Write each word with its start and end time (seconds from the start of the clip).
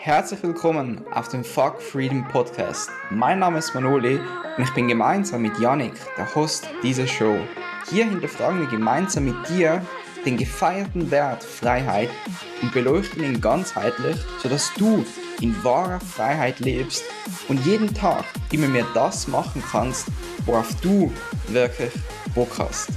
Herzlich 0.00 0.40
willkommen 0.44 1.04
auf 1.12 1.26
dem 1.26 1.42
Fuck 1.42 1.82
Freedom 1.82 2.26
Podcast. 2.28 2.88
Mein 3.10 3.40
Name 3.40 3.58
ist 3.58 3.74
Manoli 3.74 4.20
und 4.56 4.62
ich 4.62 4.72
bin 4.72 4.86
gemeinsam 4.86 5.42
mit 5.42 5.58
Yannick, 5.58 5.94
der 6.16 6.32
Host 6.36 6.68
dieser 6.84 7.08
Show. 7.08 7.36
Hier 7.90 8.08
hinterfragen 8.08 8.60
wir 8.60 8.68
gemeinsam 8.68 9.24
mit 9.24 9.48
dir 9.48 9.84
den 10.24 10.36
gefeierten 10.36 11.10
Wert 11.10 11.42
Freiheit 11.42 12.10
und 12.62 12.72
beleuchten 12.72 13.24
ihn 13.24 13.40
ganzheitlich, 13.40 14.16
sodass 14.40 14.72
du 14.74 15.04
in 15.40 15.52
wahrer 15.64 15.98
Freiheit 15.98 16.60
lebst 16.60 17.02
und 17.48 17.66
jeden 17.66 17.92
Tag 17.92 18.24
immer 18.52 18.68
mehr 18.68 18.86
das 18.94 19.26
machen 19.26 19.64
kannst, 19.68 20.06
worauf 20.46 20.72
du 20.80 21.12
wirklich 21.48 21.92
Bock 22.36 22.56
hast. 22.56 22.90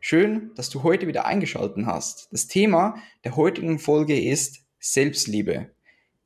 Schön, 0.00 0.52
dass 0.54 0.70
du 0.70 0.82
heute 0.82 1.06
wieder 1.06 1.26
eingeschaltet 1.26 1.84
hast. 1.84 2.32
Das 2.32 2.46
Thema 2.46 2.96
der 3.24 3.36
heutigen 3.36 3.78
Folge 3.78 4.18
ist 4.18 4.60
Selbstliebe, 4.80 5.70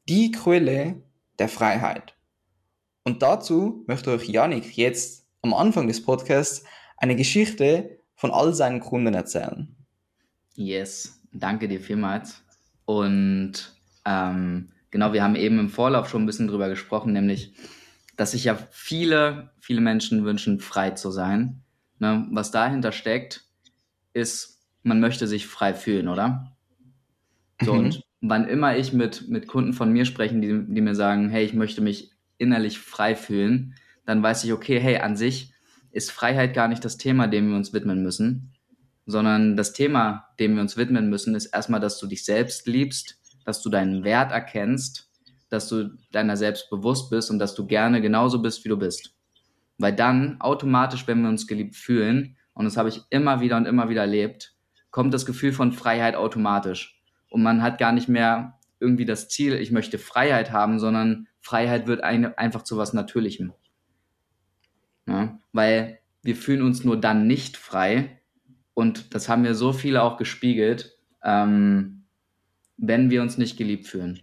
die 0.09 0.31
Quelle 0.31 1.03
der 1.39 1.49
Freiheit. 1.49 2.15
Und 3.05 3.23
dazu 3.23 3.85
möchte 3.87 4.11
euch 4.11 4.29
Janik 4.29 4.77
jetzt 4.77 5.27
am 5.43 5.55
Anfang 5.55 5.89
des 5.89 6.03
Podcasts 6.03 6.65
eine 6.97 7.17
Geschichte 7.17 7.99
von 8.15 8.31
all 8.31 8.55
seinen 8.55 8.81
Kunden 8.81 9.15
erzählen. 9.15 9.75
Yes, 10.55 11.21
danke 11.33 11.67
dir 11.67 11.81
vielmals. 11.81 12.43
Und 12.85 13.75
ähm, 14.05 14.69
genau, 14.91 15.13
wir 15.13 15.23
haben 15.23 15.37
eben 15.37 15.59
im 15.59 15.69
Vorlauf 15.69 16.09
schon 16.09 16.23
ein 16.23 16.27
bisschen 16.27 16.49
drüber 16.49 16.69
gesprochen, 16.69 17.13
nämlich, 17.13 17.55
dass 18.17 18.33
sich 18.33 18.45
ja 18.45 18.57
viele, 18.71 19.51
viele 19.59 19.81
Menschen 19.81 20.25
wünschen, 20.25 20.61
frei 20.61 20.91
zu 20.91 21.11
sein. 21.11 21.63
Ne? 21.99 22.29
Was 22.31 22.51
dahinter 22.51 22.93
steckt, 22.93 23.45
ist, 24.13 24.61
man 24.83 25.01
möchte 25.01 25.27
sich 25.27 25.47
frei 25.47 25.75
fühlen, 25.75 26.09
oder? 26.09 26.57
So, 27.61 27.75
mhm. 27.75 27.79
und 27.81 28.03
wann 28.23 28.49
immer 28.49 28.77
ich 28.77 28.93
mit, 28.93 29.29
mit 29.29 29.49
Kunden 29.49 29.73
von 29.73 29.93
mir 29.93 30.05
spreche, 30.07 30.37
die, 30.37 30.65
die 30.67 30.81
mir 30.81 30.95
sagen, 30.95 31.29
hey, 31.29 31.45
ich 31.45 31.53
möchte 31.53 31.83
mich 31.83 32.13
innerlich 32.39 32.79
frei 32.79 33.15
fühlen, 33.15 33.75
dann 34.07 34.23
weiß 34.23 34.45
ich, 34.45 34.53
okay, 34.53 34.81
hey, 34.81 34.99
an 34.99 35.17
sich 35.17 35.53
ist 35.91 36.11
Freiheit 36.11 36.55
gar 36.55 36.69
nicht 36.69 36.85
das 36.85 36.97
Thema, 36.97 37.27
dem 37.27 37.51
wir 37.51 37.57
uns 37.57 37.73
widmen 37.73 38.03
müssen, 38.03 38.53
sondern 39.07 39.57
das 39.57 39.73
Thema, 39.73 40.29
dem 40.39 40.55
wir 40.55 40.63
uns 40.63 40.77
widmen 40.77 41.11
müssen, 41.11 41.35
ist 41.35 41.47
erstmal, 41.47 41.81
dass 41.81 41.99
du 41.99 42.07
dich 42.07 42.25
selbst 42.25 42.67
liebst, 42.67 43.21
dass 43.45 43.61
du 43.61 43.69
deinen 43.69 44.05
Wert 44.05 44.33
erkennst, 44.33 45.11
dass 45.51 45.69
du 45.69 45.91
deiner 46.13 46.37
selbst 46.37 46.71
bewusst 46.71 47.11
bist 47.11 47.31
und 47.31 47.39
dass 47.39 47.55
du 47.55 47.67
gerne 47.67 48.01
genauso 48.01 48.41
bist, 48.41 48.65
wie 48.65 48.69
du 48.69 48.79
bist. 48.79 49.15
Weil 49.79 49.95
dann 49.95 50.41
automatisch, 50.41 51.07
wenn 51.07 51.23
wir 51.23 51.29
uns 51.29 51.47
geliebt 51.47 51.77
fühlen, 51.77 52.37
und 52.55 52.65
das 52.67 52.77
habe 52.77 52.89
ich 52.89 53.03
immer 53.11 53.41
wieder 53.41 53.57
und 53.57 53.67
immer 53.67 53.89
wieder 53.89 54.03
erlebt, 54.03 54.55
kommt 54.91 55.13
das 55.13 55.27
Gefühl 55.27 55.53
von 55.53 55.73
Freiheit 55.73 56.15
automatisch. 56.15 57.02
Und 57.33 57.43
man 57.43 57.63
hat 57.63 57.79
gar 57.79 57.93
nicht 57.93 58.09
mehr 58.09 58.59
irgendwie 58.79 59.07
das 59.07 59.29
Ziel, 59.29 59.55
ich 59.55 59.71
möchte 59.71 59.99
Freiheit 59.99 60.53
haben, 60.53 60.79
sondern 60.79 61.29
Freiheit 61.41 61.87
wird 61.87 62.03
ein, 62.05 62.37
einfach 62.37 62.63
zu 62.63 62.77
was 62.77 62.93
Natürlichem. 62.93 63.55
Ja? 65.07 65.39
Weil 65.53 66.01
wir 66.23 66.37
fühlen 66.37 66.63
uns 66.63 66.85
nur 66.85 67.01
dann 67.01 67.27
nicht 67.27 67.57
frei. 67.57 68.21
Und 68.75 69.15
das 69.15 69.29
haben 69.29 69.43
mir 69.43 69.55
so 69.55 69.73
viele 69.73 70.03
auch 70.03 70.19
gespiegelt, 70.19 70.99
ähm, 71.25 72.05
wenn 72.77 73.09
wir 73.09 73.23
uns 73.23 73.39
nicht 73.39 73.57
geliebt 73.57 73.87
fühlen. 73.87 74.21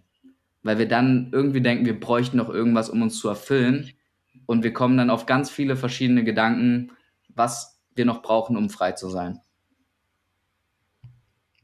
Weil 0.62 0.78
wir 0.78 0.86
dann 0.86 1.30
irgendwie 1.32 1.62
denken, 1.62 1.86
wir 1.86 1.98
bräuchten 1.98 2.36
noch 2.36 2.48
irgendwas, 2.48 2.90
um 2.90 3.02
uns 3.02 3.18
zu 3.18 3.28
erfüllen. 3.28 3.90
Und 4.46 4.62
wir 4.62 4.72
kommen 4.72 4.96
dann 4.96 5.10
auf 5.10 5.26
ganz 5.26 5.50
viele 5.50 5.74
verschiedene 5.74 6.22
Gedanken, 6.22 6.92
was 7.28 7.80
wir 7.96 8.04
noch 8.04 8.22
brauchen, 8.22 8.56
um 8.56 8.70
frei 8.70 8.92
zu 8.92 9.08
sein. 9.08 9.40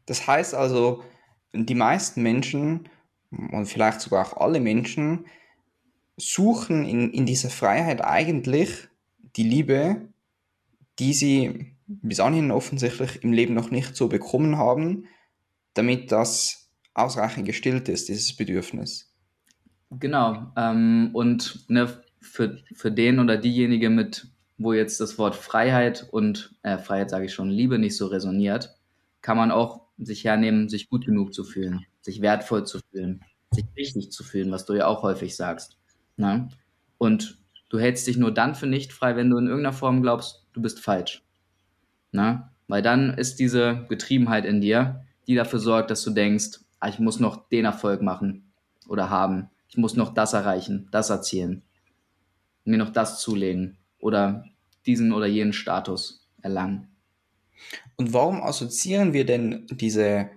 Das 0.07 0.27
heißt 0.27 0.55
also, 0.55 1.05
die 1.53 1.75
meisten 1.75 2.23
Menschen 2.23 2.89
und 3.31 3.67
vielleicht 3.67 4.01
sogar 4.01 4.27
auch 4.27 4.37
alle 4.37 4.61
Menschen 4.61 5.27
suchen 6.17 6.85
in, 6.85 7.11
in 7.11 7.27
dieser 7.27 7.51
Freiheit 7.51 8.03
eigentlich 8.03 8.89
die 9.37 9.43
Liebe, 9.43 10.09
die 10.99 11.13
sie 11.13 11.77
bis 11.87 12.21
anhin 12.21 12.51
offensichtlich 12.51 13.23
im 13.23 13.33
Leben 13.33 13.55
noch 13.55 13.71
nicht 13.71 13.97
so 13.97 14.09
bekommen 14.09 14.57
haben, 14.57 15.07
damit 15.75 16.11
das 16.11 16.71
ausreichend 16.95 17.47
gestillt 17.47 17.89
ist, 17.89 18.09
dieses 18.09 18.35
Bedürfnis. 18.35 19.15
Genau. 19.91 20.53
Ähm, 20.57 21.11
und 21.13 21.69
ne, 21.69 22.03
für, 22.21 22.59
für 22.75 22.91
den 22.91 23.21
oder 23.21 23.37
diejenige 23.37 23.91
mit 23.91 24.29
wo 24.59 24.73
jetzt 24.73 25.01
das 25.01 25.19
Wort 25.19 25.37
Freiheit 25.37 26.09
und 26.11 26.55
äh, 26.63 26.79
Freiheit 26.79 27.11
sage 27.11 27.27
ich 27.27 27.35
schon, 27.35 27.51
Liebe 27.51 27.79
nicht 27.79 27.97
so 27.97 28.07
resoniert, 28.07 28.75
kann 29.21 29.37
man 29.37 29.51
auch 29.51 29.86
sich 29.99 30.25
hernehmen, 30.25 30.69
sich 30.69 30.89
gut 30.89 31.07
genug 31.07 31.33
zu 31.33 31.45
fühlen, 31.45 31.87
sich 32.01 32.21
wertvoll 32.21 32.67
zu 32.67 32.81
fühlen, 32.91 33.25
sich 33.51 33.65
richtig 33.77 34.11
zu 34.11 34.25
fühlen, 34.25 34.51
was 34.51 34.67
du 34.67 34.75
ja 34.75 34.87
auch 34.87 35.03
häufig 35.03 35.37
sagst. 35.37 35.79
Ne? 36.17 36.49
Und 36.99 37.39
du 37.69 37.79
hältst 37.79 38.07
dich 38.07 38.17
nur 38.17 38.33
dann 38.33 38.55
für 38.55 38.67
nicht 38.67 38.93
frei, 38.93 39.17
wenn 39.17 39.31
du 39.31 39.39
in 39.39 39.47
irgendeiner 39.47 39.73
Form 39.73 40.03
glaubst, 40.03 40.47
du 40.53 40.61
bist 40.61 40.81
falsch. 40.81 41.23
Ne? 42.13 42.49
Weil 42.69 42.83
dann 42.83 43.15
ist 43.15 43.39
diese 43.39 43.87
Getriebenheit 43.89 44.45
in 44.45 44.61
dir, 44.61 45.05
die 45.27 45.35
dafür 45.35 45.59
sorgt, 45.59 45.91
dass 45.91 46.03
du 46.03 46.11
denkst, 46.11 46.61
ah, 46.81 46.89
ich 46.89 46.99
muss 46.99 47.21
noch 47.21 47.49
den 47.49 47.65
Erfolg 47.65 48.03
machen 48.03 48.53
oder 48.89 49.11
haben, 49.11 49.51
ich 49.69 49.77
muss 49.77 49.97
noch 49.97 50.15
das 50.15 50.33
erreichen, 50.33 50.89
das 50.91 51.11
erzielen, 51.11 51.63
mir 52.65 52.79
noch 52.79 52.91
das 52.91 53.21
zulegen 53.21 53.79
oder 53.99 54.45
diesen 54.87 55.13
oder 55.13 55.27
jenen 55.27 55.53
Status 55.53 56.29
erlangen. 56.43 56.96
Und 57.97 58.13
warum 58.13 58.43
assoziieren 58.43 59.13
wir 59.13 59.25
denn 59.25 59.67
diese 59.71 60.31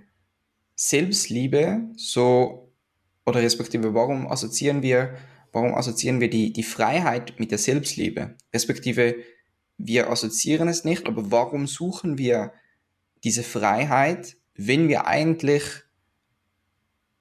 Selbstliebe 0.76 1.90
so, 1.96 2.72
oder 3.26 3.42
respektive 3.42 3.94
warum 3.94 4.28
assoziieren 4.28 4.82
wir, 4.82 5.18
warum 5.52 5.76
assoziieren 5.76 6.20
wir 6.20 6.30
die, 6.30 6.54
die 6.54 6.64
Freiheit 6.64 7.40
mit 7.40 7.52
der 7.52 7.58
Selbstliebe? 7.58 8.36
Respektive 8.54 9.16
wir 9.78 10.10
assoziieren 10.10 10.68
es 10.68 10.84
nicht, 10.84 11.08
aber 11.08 11.32
warum 11.32 11.68
suchen 11.68 12.18
wir 12.18 12.54
diese 13.24 13.44
Freiheit, 13.44 14.38
wenn 14.56 14.88
wir 14.88 15.08
eigentlich 15.08 15.64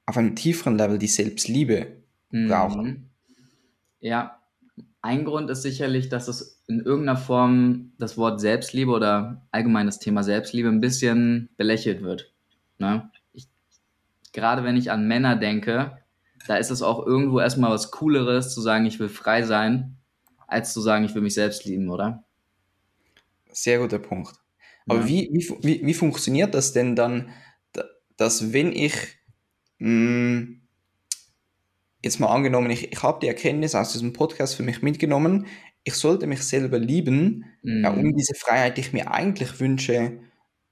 auf 0.07 0.17
einem 0.17 0.35
tieferen 0.35 0.77
Level 0.77 0.99
die 0.99 1.07
Selbstliebe 1.07 2.03
brauchen? 2.31 2.85
Mhm. 2.85 3.11
Ja, 4.01 4.38
ein 5.01 5.25
Grund 5.25 5.49
ist 5.51 5.63
sicherlich, 5.63 6.09
dass 6.09 6.29
es 6.29 6.63
in 6.67 6.81
irgendeiner 6.81 7.19
Form 7.19 7.93
das 7.99 8.17
Wort 8.17 8.41
Selbstliebe 8.41 8.91
oder 8.91 9.47
allgemein 9.53 9.87
das 9.87 9.99
Thema 9.99 10.23
Selbstliebe 10.23 10.69
ein 10.69 10.81
bisschen 10.81 11.49
belächelt 11.57 12.03
wird. 12.03 12.33
Ne? 12.79 13.11
Ich, 13.33 13.47
gerade 14.33 14.65
wenn 14.65 14.77
ich 14.77 14.91
an 14.91 15.07
Männer 15.07 15.37
denke, 15.37 15.99
da 16.47 16.57
ist 16.57 16.71
es 16.71 16.83
auch 16.83 17.07
irgendwo 17.07 17.41
erstmal 17.41 17.71
was 17.71 17.91
Cooleres 17.91 18.53
zu 18.53 18.61
sagen, 18.61 18.87
ich 18.87 18.99
will 18.99 19.09
frei 19.09 19.43
sein, 19.43 19.97
als 20.47 20.73
zu 20.73 20.81
sagen, 20.81 21.05
ich 21.05 21.15
will 21.15 21.23
mich 21.23 21.35
selbst 21.35 21.65
lieben, 21.65 21.91
oder? 21.91 22.25
Sehr 23.51 23.79
guter 23.79 23.99
Punkt. 23.99 24.35
Aber 24.87 25.01
ja. 25.01 25.07
wie, 25.07 25.29
wie, 25.33 25.49
wie, 25.63 25.87
wie 25.87 25.95
funktioniert 25.95 26.55
das 26.55 26.73
denn 26.73 26.97
dann, 26.97 27.31
dass 28.17 28.53
wenn 28.53 28.73
ich 28.73 28.95
mh, 29.79 29.89
hm, 29.89 30.58
jetzt 32.03 32.21
mal 32.21 32.29
angenommen, 32.29 32.71
ich, 32.71 32.93
ich 32.93 33.03
habe 33.03 33.21
die 33.21 33.29
Erkenntnis 33.29 33.75
aus 33.75 33.93
diesem 33.93 34.13
Podcast 34.13 34.55
für 34.55 34.63
mich 34.63 34.83
mitgenommen, 34.83 35.47
ich 35.85 35.95
sollte 35.95 36.27
mich 36.27 36.43
selber 36.43 36.79
lieben, 36.79 37.47
mhm. 37.63 37.85
ja, 37.85 37.91
um 37.91 38.15
diese 38.15 38.35
Freiheit, 38.35 38.77
die 38.77 38.83
ich 38.83 38.93
mir 38.93 39.11
eigentlich 39.11 39.59
wünsche, 39.61 40.21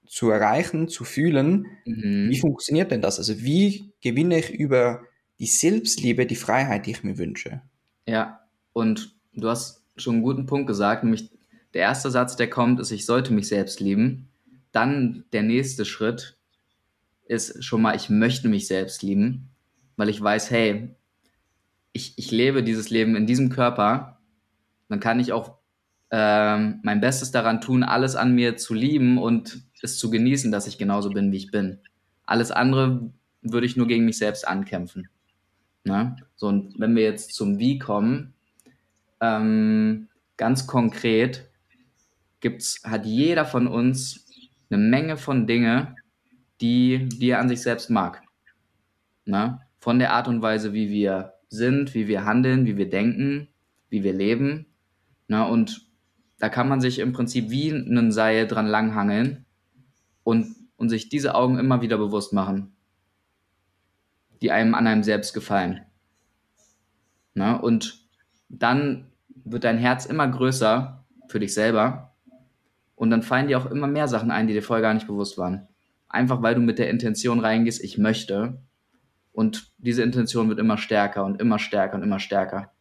zu 0.07 0.31
erreichen, 0.31 0.89
zu 0.89 1.05
fühlen. 1.05 1.67
Mhm. 1.85 2.29
Wie 2.31 2.39
funktioniert 2.39 2.91
denn 2.91 3.03
das? 3.03 3.19
Also 3.19 3.41
wie 3.41 3.93
gewinne 4.01 4.39
ich 4.39 4.51
über 4.51 5.03
die 5.39 5.47
Selbstliebe 5.47 6.27
die 6.27 6.37
Freiheit, 6.37 6.87
die 6.87 6.93
ich 6.93 7.03
mir 7.03 7.19
wünsche? 7.19 7.63
Ja, 8.07 8.41
und 8.73 9.17
du 9.35 9.49
hast 9.49 9.83
schon 9.97 10.17
einen 10.17 10.23
guten 10.23 10.47
Punkt 10.47 10.67
gesagt, 10.67 11.03
nämlich 11.03 11.31
der 11.75 11.83
erste 11.83 12.11
Satz, 12.11 12.37
der 12.37 12.49
kommt, 12.49 12.81
ist, 12.81 12.91
ich 12.91 13.05
sollte 13.05 13.33
mich 13.33 13.49
selbst 13.49 13.81
lieben. 13.81 14.29
Dann 14.73 15.25
der 15.33 15.43
nächste 15.43 15.85
Schritt 15.85 16.37
ist 17.27 17.65
schon 17.65 17.83
mal, 17.83 17.97
ich 17.97 18.09
möchte 18.09 18.49
mich 18.49 18.67
selbst 18.67 19.03
lieben, 19.03 19.51
weil 19.97 20.09
ich 20.09 20.21
weiß, 20.21 20.51
hey, 20.51 20.95
ich, 21.97 22.13
ich 22.19 22.31
lebe 22.31 22.63
dieses 22.63 22.91
Leben 22.91 23.17
in 23.17 23.27
diesem 23.27 23.49
Körper, 23.49 24.21
dann 24.89 25.01
kann 25.01 25.19
ich 25.19 25.33
auch 25.33 25.57
ähm, 26.11 26.81
mein 26.83 27.01
Bestes 27.01 27.33
daran 27.33 27.61
tun, 27.61 27.83
alles 27.83 28.15
an 28.15 28.35
mir 28.35 28.57
zu 28.57 28.75
lieben 28.75 29.19
und 29.19 29.63
es 29.83 29.99
zu 29.99 30.11
genießen, 30.11 30.53
dass 30.53 30.67
ich 30.67 30.79
genauso 30.79 31.11
bin, 31.11 31.33
wie 31.33 31.39
ich 31.39 31.51
bin. 31.51 31.79
Alles 32.25 32.53
andere 32.53 33.11
würde 33.41 33.67
ich 33.67 33.77
nur 33.77 33.89
gegen 33.89 34.05
mich 34.05 34.19
selbst 34.19 34.47
ankämpfen. 34.47 35.09
Ne? 35.85 36.17
So, 36.37 36.49
und 36.49 36.79
wenn 36.79 36.95
wir 36.95 37.03
jetzt 37.03 37.35
zum 37.35 37.59
Wie 37.59 37.79
kommen, 37.79 38.35
ähm, 39.21 40.09
ganz 40.37 40.67
konkret 40.67 41.49
gibt's, 42.41 42.83
hat 42.85 43.07
jeder 43.07 43.47
von 43.47 43.67
uns 43.67 44.27
eine 44.69 44.83
Menge 44.83 45.17
von 45.17 45.47
Dinge, 45.47 45.97
die, 46.61 47.09
die 47.09 47.31
er 47.31 47.41
an 47.41 47.49
sich 47.49 47.63
selbst 47.63 47.89
mag. 47.89 48.23
Ne? 49.25 49.61
Von 49.79 49.99
der 49.99 50.13
Art 50.13 50.29
und 50.29 50.43
Weise, 50.43 50.73
wie 50.73 50.91
wir 50.91 51.36
sind, 51.49 51.95
wie 51.95 52.09
wir 52.09 52.25
handeln, 52.25 52.67
wie 52.67 52.77
wir 52.77 52.89
denken, 52.91 53.49
wie 53.89 54.03
wir 54.03 54.13
leben. 54.13 54.67
Na, 55.29 55.45
und 55.45 55.87
da 56.39 56.49
kann 56.49 56.69
man 56.69 56.81
sich 56.81 56.99
im 56.99 57.13
Prinzip 57.13 57.51
wie 57.51 57.73
einen 57.73 58.13
Seil 58.13 58.47
dran 58.47 58.67
langhangeln 58.67 59.47
und, 60.23 60.55
und 60.77 60.89
sich 60.89 61.09
diese 61.09 61.35
Augen 61.35 61.59
immer 61.59 61.83
wieder 61.83 61.99
bewusst 61.99 62.33
machen, 62.33 62.77
die 64.43 64.51
einem 64.51 64.75
an 64.75 64.87
einem 64.87 65.03
selbst 65.03 65.33
gefallen. 65.33 65.83
Ne? 67.35 67.61
Und 67.61 68.07
dann 68.49 69.13
wird 69.45 69.65
dein 69.65 69.79
Herz 69.79 70.07
immer 70.07 70.29
größer 70.29 71.05
für 71.29 71.41
dich 71.41 71.55
selber 71.55 72.15
und 72.95 73.11
dann 73.11 73.23
fallen 73.23 73.49
dir 73.49 73.59
auch 73.59 73.71
immer 73.71 73.87
mehr 73.87 74.09
Sachen 74.09 74.31
ein, 74.31 74.47
die 74.47 74.55
dir 74.55 74.63
vorher 74.63 74.83
gar 74.83 74.95
nicht 74.95 75.07
bewusst 75.07 75.39
waren. 75.39 75.69
Einfach 76.09 76.43
weil 76.43 76.55
du 76.55 76.61
mit 76.61 76.79
der 76.79 76.91
Intention 76.91 77.41
reingehst, 77.41 77.83
ich 77.83 77.99
möchte. 77.99 78.63
Und 79.37 79.71
diese 79.77 80.03
Intention 80.03 80.49
wird 80.49 80.59
immer 80.59 80.79
stärker 80.79 81.23
und 81.23 81.43
immer 81.43 81.59
stärker 81.59 81.97
und 81.97 82.03
immer 82.03 82.19
stärker. 82.19 82.73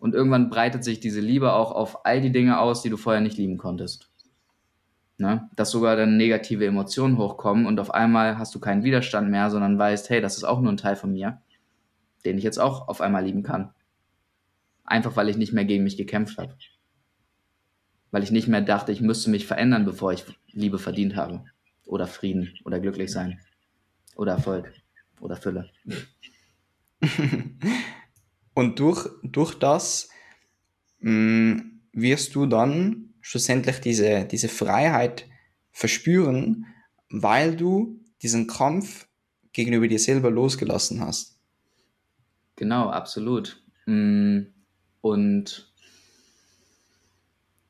Und 0.00 0.16
irgendwann 0.16 0.50
breitet 0.50 0.82
sich 0.82 0.98
diese 0.98 1.20
Liebe 1.20 1.52
auch 1.52 1.70
auf 1.70 2.04
all 2.04 2.20
die 2.20 2.32
Dinge 2.32 2.58
aus, 2.58 2.82
die 2.82 2.90
du 2.90 2.96
vorher 2.96 3.20
nicht 3.20 3.36
lieben 3.36 3.56
konntest. 3.56 4.10
Ne? 5.16 5.48
Dass 5.54 5.70
sogar 5.70 5.94
dann 5.94 6.16
negative 6.16 6.66
Emotionen 6.66 7.18
hochkommen 7.18 7.66
und 7.66 7.78
auf 7.78 7.94
einmal 7.94 8.36
hast 8.36 8.52
du 8.52 8.58
keinen 8.58 8.82
Widerstand 8.82 9.30
mehr, 9.30 9.48
sondern 9.48 9.78
weißt, 9.78 10.10
hey, 10.10 10.20
das 10.20 10.36
ist 10.36 10.42
auch 10.42 10.60
nur 10.60 10.72
ein 10.72 10.76
Teil 10.76 10.96
von 10.96 11.12
mir, 11.12 11.40
den 12.24 12.36
ich 12.36 12.42
jetzt 12.42 12.58
auch 12.58 12.88
auf 12.88 13.00
einmal 13.00 13.24
lieben 13.24 13.44
kann. 13.44 13.70
Einfach 14.82 15.14
weil 15.14 15.28
ich 15.28 15.36
nicht 15.36 15.52
mehr 15.52 15.66
gegen 15.66 15.84
mich 15.84 15.96
gekämpft 15.96 16.36
habe. 16.38 16.56
Weil 18.10 18.24
ich 18.24 18.32
nicht 18.32 18.48
mehr 18.48 18.60
dachte, 18.60 18.90
ich 18.90 19.02
müsste 19.02 19.30
mich 19.30 19.46
verändern, 19.46 19.84
bevor 19.84 20.12
ich 20.12 20.24
Liebe 20.48 20.80
verdient 20.80 21.14
habe. 21.14 21.44
Oder 21.86 22.08
Frieden 22.08 22.54
oder 22.64 22.80
glücklich 22.80 23.12
sein. 23.12 23.38
Oder 24.16 24.32
Erfolg 24.32 24.72
oder 25.20 25.36
Fülle. 25.36 25.70
Und 28.54 28.78
durch, 28.78 29.08
durch 29.22 29.54
das 29.54 30.08
mh, 31.00 31.10
mm, 31.10 31.80
wirst 31.92 32.34
du 32.34 32.46
dann 32.46 33.14
schlussendlich 33.20 33.80
diese, 33.80 34.24
diese 34.24 34.48
Freiheit 34.48 35.26
verspüren, 35.70 36.66
weil 37.10 37.56
du 37.56 38.00
diesen 38.22 38.46
Kampf 38.46 39.08
gegenüber 39.52 39.88
dir 39.88 39.98
selber 39.98 40.30
losgelassen 40.30 41.00
hast. 41.00 41.38
Genau, 42.56 42.90
absolut. 42.90 43.62
Mm, 43.86 44.42
und 45.00 45.72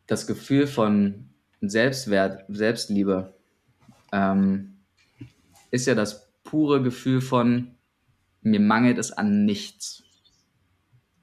das 0.07 0.27
Gefühl 0.27 0.67
von 0.67 1.31
Selbstwert, 1.61 2.45
Selbstliebe 2.49 3.35
ähm, 4.13 4.81
ist 5.71 5.87
ja 5.87 5.95
das 5.95 6.30
pure 6.45 6.83
Gefühl 6.83 7.21
von, 7.21 7.77
mir 8.43 8.61
mangelt 8.61 8.99
es 8.99 9.13
an 9.13 9.45
nichts. 9.45 10.03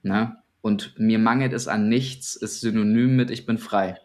Ne? 0.04 0.38
Und 0.62 0.98
mir 0.98 1.20
mangelt 1.20 1.54
es 1.54 1.68
an 1.68 1.90
nichts 1.90 2.36
ist 2.36 2.62
synonym 2.62 3.16
mit, 3.16 3.32
ich 3.32 3.46
bin 3.46 3.58
frei. 3.58 4.00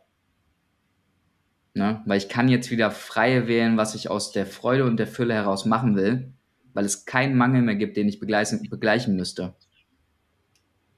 Ne? 1.75 2.03
Weil 2.07 2.19
ich 2.19 2.29
kann 2.29 2.49
jetzt 2.49 2.71
wieder 2.71 2.91
frei 2.91 3.49
wählen, 3.49 3.77
was 3.77 3.95
ich 3.95 4.11
aus 4.11 4.33
der 4.33 4.47
Freude 4.47 4.85
und 4.85 4.99
der 4.99 5.07
Fülle 5.07 5.35
heraus 5.35 5.65
machen 5.65 5.97
will, 5.97 6.33
weil 6.75 6.85
es 6.85 7.05
keinen 7.05 7.37
Mangel 7.37 7.63
mehr 7.63 7.77
gibt, 7.77 7.97
den 7.97 8.09
ich 8.09 8.21
begleichen, 8.21 8.69
begleichen 8.69 9.17
müsste. 9.17 9.55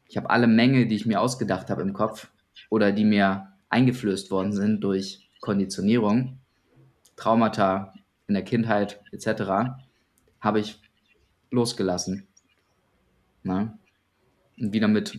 Ich 0.09 0.17
habe 0.17 0.31
alle 0.31 0.47
Mängel, 0.47 0.87
die 0.87 0.97
ich 0.97 1.07
mir 1.07 1.21
ausgedacht 1.21 1.71
habe 1.71 1.83
im 1.83 1.93
Kopf 1.93 2.31
oder 2.71 2.93
die 2.93 3.05
mir 3.05 3.49
eingeflößt 3.69 4.31
worden 4.31 4.53
sind 4.53 4.83
durch 4.83 5.29
Konditionierung, 5.41 6.39
Traumata 7.17 7.93
in 8.27 8.35
der 8.35 8.45
Kindheit 8.45 9.03
etc., 9.13 9.75
habe 10.44 10.61
ich 10.61 10.79
losgelassen. 11.50 12.29
Na? 13.43 13.79
Und 14.58 14.73
wieder 14.73 14.88
mit, 14.88 15.19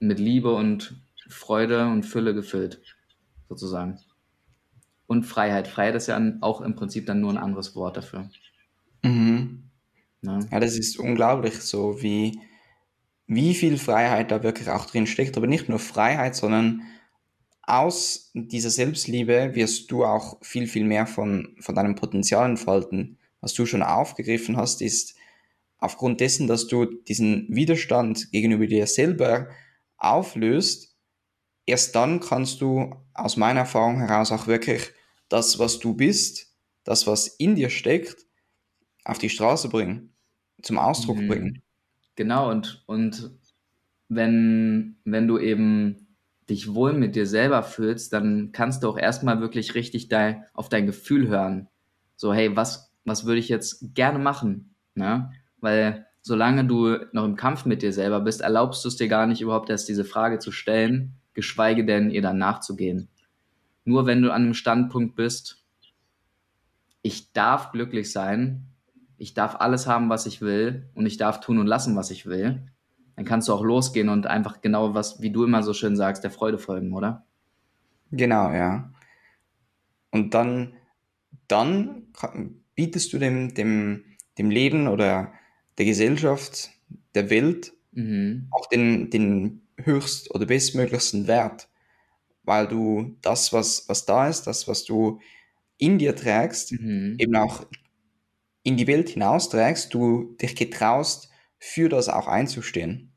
mit 0.00 0.18
Liebe 0.18 0.52
und 0.52 1.00
Freude 1.28 1.86
und 1.86 2.04
Fülle 2.04 2.34
gefüllt, 2.34 2.82
sozusagen. 3.48 3.98
Und 5.06 5.24
Freiheit. 5.24 5.68
Freiheit 5.68 5.94
ist 5.94 6.08
ja 6.08 6.20
auch 6.40 6.60
im 6.60 6.74
Prinzip 6.74 7.06
dann 7.06 7.20
nur 7.20 7.30
ein 7.30 7.38
anderes 7.38 7.74
Wort 7.76 7.96
dafür. 7.96 8.28
Mhm. 9.02 9.62
Ja, 10.22 10.60
das 10.60 10.76
ist 10.76 10.98
unglaublich, 10.98 11.60
so 11.60 12.02
wie, 12.02 12.40
wie 13.28 13.54
viel 13.54 13.78
Freiheit 13.78 14.32
da 14.32 14.42
wirklich 14.42 14.68
auch 14.68 14.86
drin 14.86 15.06
steckt. 15.06 15.36
Aber 15.36 15.46
nicht 15.46 15.68
nur 15.68 15.78
Freiheit, 15.78 16.34
sondern 16.34 16.82
aus 17.62 18.30
dieser 18.34 18.70
Selbstliebe 18.70 19.54
wirst 19.54 19.90
du 19.90 20.04
auch 20.04 20.38
viel, 20.42 20.66
viel 20.66 20.84
mehr 20.84 21.06
von, 21.06 21.56
von 21.60 21.74
deinem 21.74 21.94
Potenzial 21.94 22.48
entfalten. 22.48 23.18
Was 23.40 23.54
du 23.54 23.66
schon 23.66 23.82
aufgegriffen 23.82 24.56
hast, 24.56 24.82
ist 24.82 25.14
aufgrund 25.78 26.20
dessen, 26.20 26.46
dass 26.46 26.66
du 26.66 26.84
diesen 26.84 27.46
Widerstand 27.48 28.30
gegenüber 28.32 28.66
dir 28.66 28.86
selber 28.86 29.48
auflöst, 29.98 30.96
erst 31.66 31.94
dann 31.94 32.20
kannst 32.20 32.60
du 32.60 32.94
aus 33.14 33.36
meiner 33.36 33.60
Erfahrung 33.60 33.98
heraus 33.98 34.32
auch 34.32 34.46
wirklich 34.46 34.92
das, 35.28 35.58
was 35.58 35.78
du 35.78 35.94
bist, 35.94 36.54
das, 36.84 37.06
was 37.06 37.28
in 37.28 37.56
dir 37.56 37.70
steckt, 37.70 38.26
auf 39.04 39.18
die 39.18 39.30
Straße 39.30 39.68
bringen, 39.68 40.14
zum 40.62 40.78
Ausdruck 40.78 41.18
mhm. 41.18 41.28
bringen. 41.28 41.62
Genau, 42.14 42.50
und, 42.50 42.82
und 42.86 43.30
wenn, 44.08 44.96
wenn 45.04 45.28
du 45.28 45.38
eben 45.38 46.06
dich 46.48 46.72
wohl 46.74 46.92
mit 46.92 47.16
dir 47.16 47.26
selber 47.26 47.62
fühlst, 47.62 48.12
dann 48.12 48.52
kannst 48.52 48.82
du 48.82 48.88
auch 48.88 48.98
erstmal 48.98 49.40
wirklich 49.40 49.74
richtig 49.74 50.08
dein, 50.08 50.44
auf 50.54 50.68
dein 50.68 50.86
Gefühl 50.86 51.28
hören. 51.28 51.68
So, 52.14 52.32
hey, 52.32 52.54
was, 52.54 52.85
was 53.06 53.24
würde 53.24 53.38
ich 53.38 53.48
jetzt 53.48 53.94
gerne 53.94 54.18
machen? 54.18 54.74
Ne? 54.94 55.30
Weil 55.60 56.06
solange 56.20 56.64
du 56.64 56.98
noch 57.12 57.24
im 57.24 57.36
Kampf 57.36 57.64
mit 57.64 57.82
dir 57.82 57.92
selber 57.92 58.20
bist, 58.20 58.40
erlaubst 58.40 58.84
du 58.84 58.88
es 58.88 58.96
dir 58.96 59.08
gar 59.08 59.26
nicht 59.26 59.40
überhaupt 59.40 59.70
erst 59.70 59.88
diese 59.88 60.04
Frage 60.04 60.38
zu 60.38 60.52
stellen, 60.52 61.14
geschweige 61.32 61.84
denn 61.84 62.10
ihr 62.10 62.22
dann 62.22 62.38
nachzugehen. 62.38 63.08
Nur 63.84 64.06
wenn 64.06 64.20
du 64.20 64.32
an 64.32 64.42
einem 64.42 64.54
Standpunkt 64.54 65.14
bist, 65.14 65.64
ich 67.02 67.32
darf 67.32 67.70
glücklich 67.70 68.10
sein, 68.10 68.66
ich 69.16 69.34
darf 69.34 69.56
alles 69.60 69.86
haben, 69.86 70.10
was 70.10 70.26
ich 70.26 70.40
will 70.42 70.90
und 70.94 71.06
ich 71.06 71.16
darf 71.16 71.40
tun 71.40 71.58
und 71.58 71.66
lassen, 71.68 71.94
was 71.94 72.10
ich 72.10 72.26
will, 72.26 72.66
dann 73.14 73.24
kannst 73.24 73.48
du 73.48 73.52
auch 73.52 73.62
losgehen 73.62 74.08
und 74.08 74.26
einfach 74.26 74.60
genau 74.60 74.94
was, 74.94 75.22
wie 75.22 75.30
du 75.30 75.44
immer 75.44 75.62
so 75.62 75.72
schön 75.72 75.96
sagst, 75.96 76.24
der 76.24 76.32
Freude 76.32 76.58
folgen, 76.58 76.92
oder? 76.92 77.24
Genau, 78.10 78.50
ja. 78.50 78.90
Und 80.10 80.34
dann, 80.34 80.74
dann 81.48 82.08
bietest 82.76 83.12
du 83.12 83.18
dem, 83.18 83.54
dem, 83.54 84.04
dem 84.38 84.50
Leben 84.50 84.86
oder 84.86 85.32
der 85.78 85.86
Gesellschaft, 85.86 86.70
der 87.14 87.30
Welt 87.30 87.72
mhm. 87.92 88.46
auch 88.52 88.68
den, 88.68 89.10
den 89.10 89.62
höchst 89.78 90.32
oder 90.34 90.46
bestmöglichsten 90.46 91.26
Wert, 91.26 91.68
weil 92.44 92.68
du 92.68 93.16
das, 93.22 93.52
was, 93.52 93.88
was 93.88 94.06
da 94.06 94.28
ist, 94.28 94.46
das, 94.46 94.68
was 94.68 94.84
du 94.84 95.20
in 95.78 95.98
dir 95.98 96.14
trägst, 96.14 96.72
mhm. 96.72 97.16
eben 97.18 97.34
auch 97.36 97.66
in 98.62 98.76
die 98.76 98.86
Welt 98.86 99.10
hinausträgst, 99.10 99.92
du 99.92 100.36
dich 100.40 100.56
getraust, 100.56 101.30
für 101.58 101.88
das 101.88 102.08
auch 102.08 102.26
einzustehen. 102.26 103.12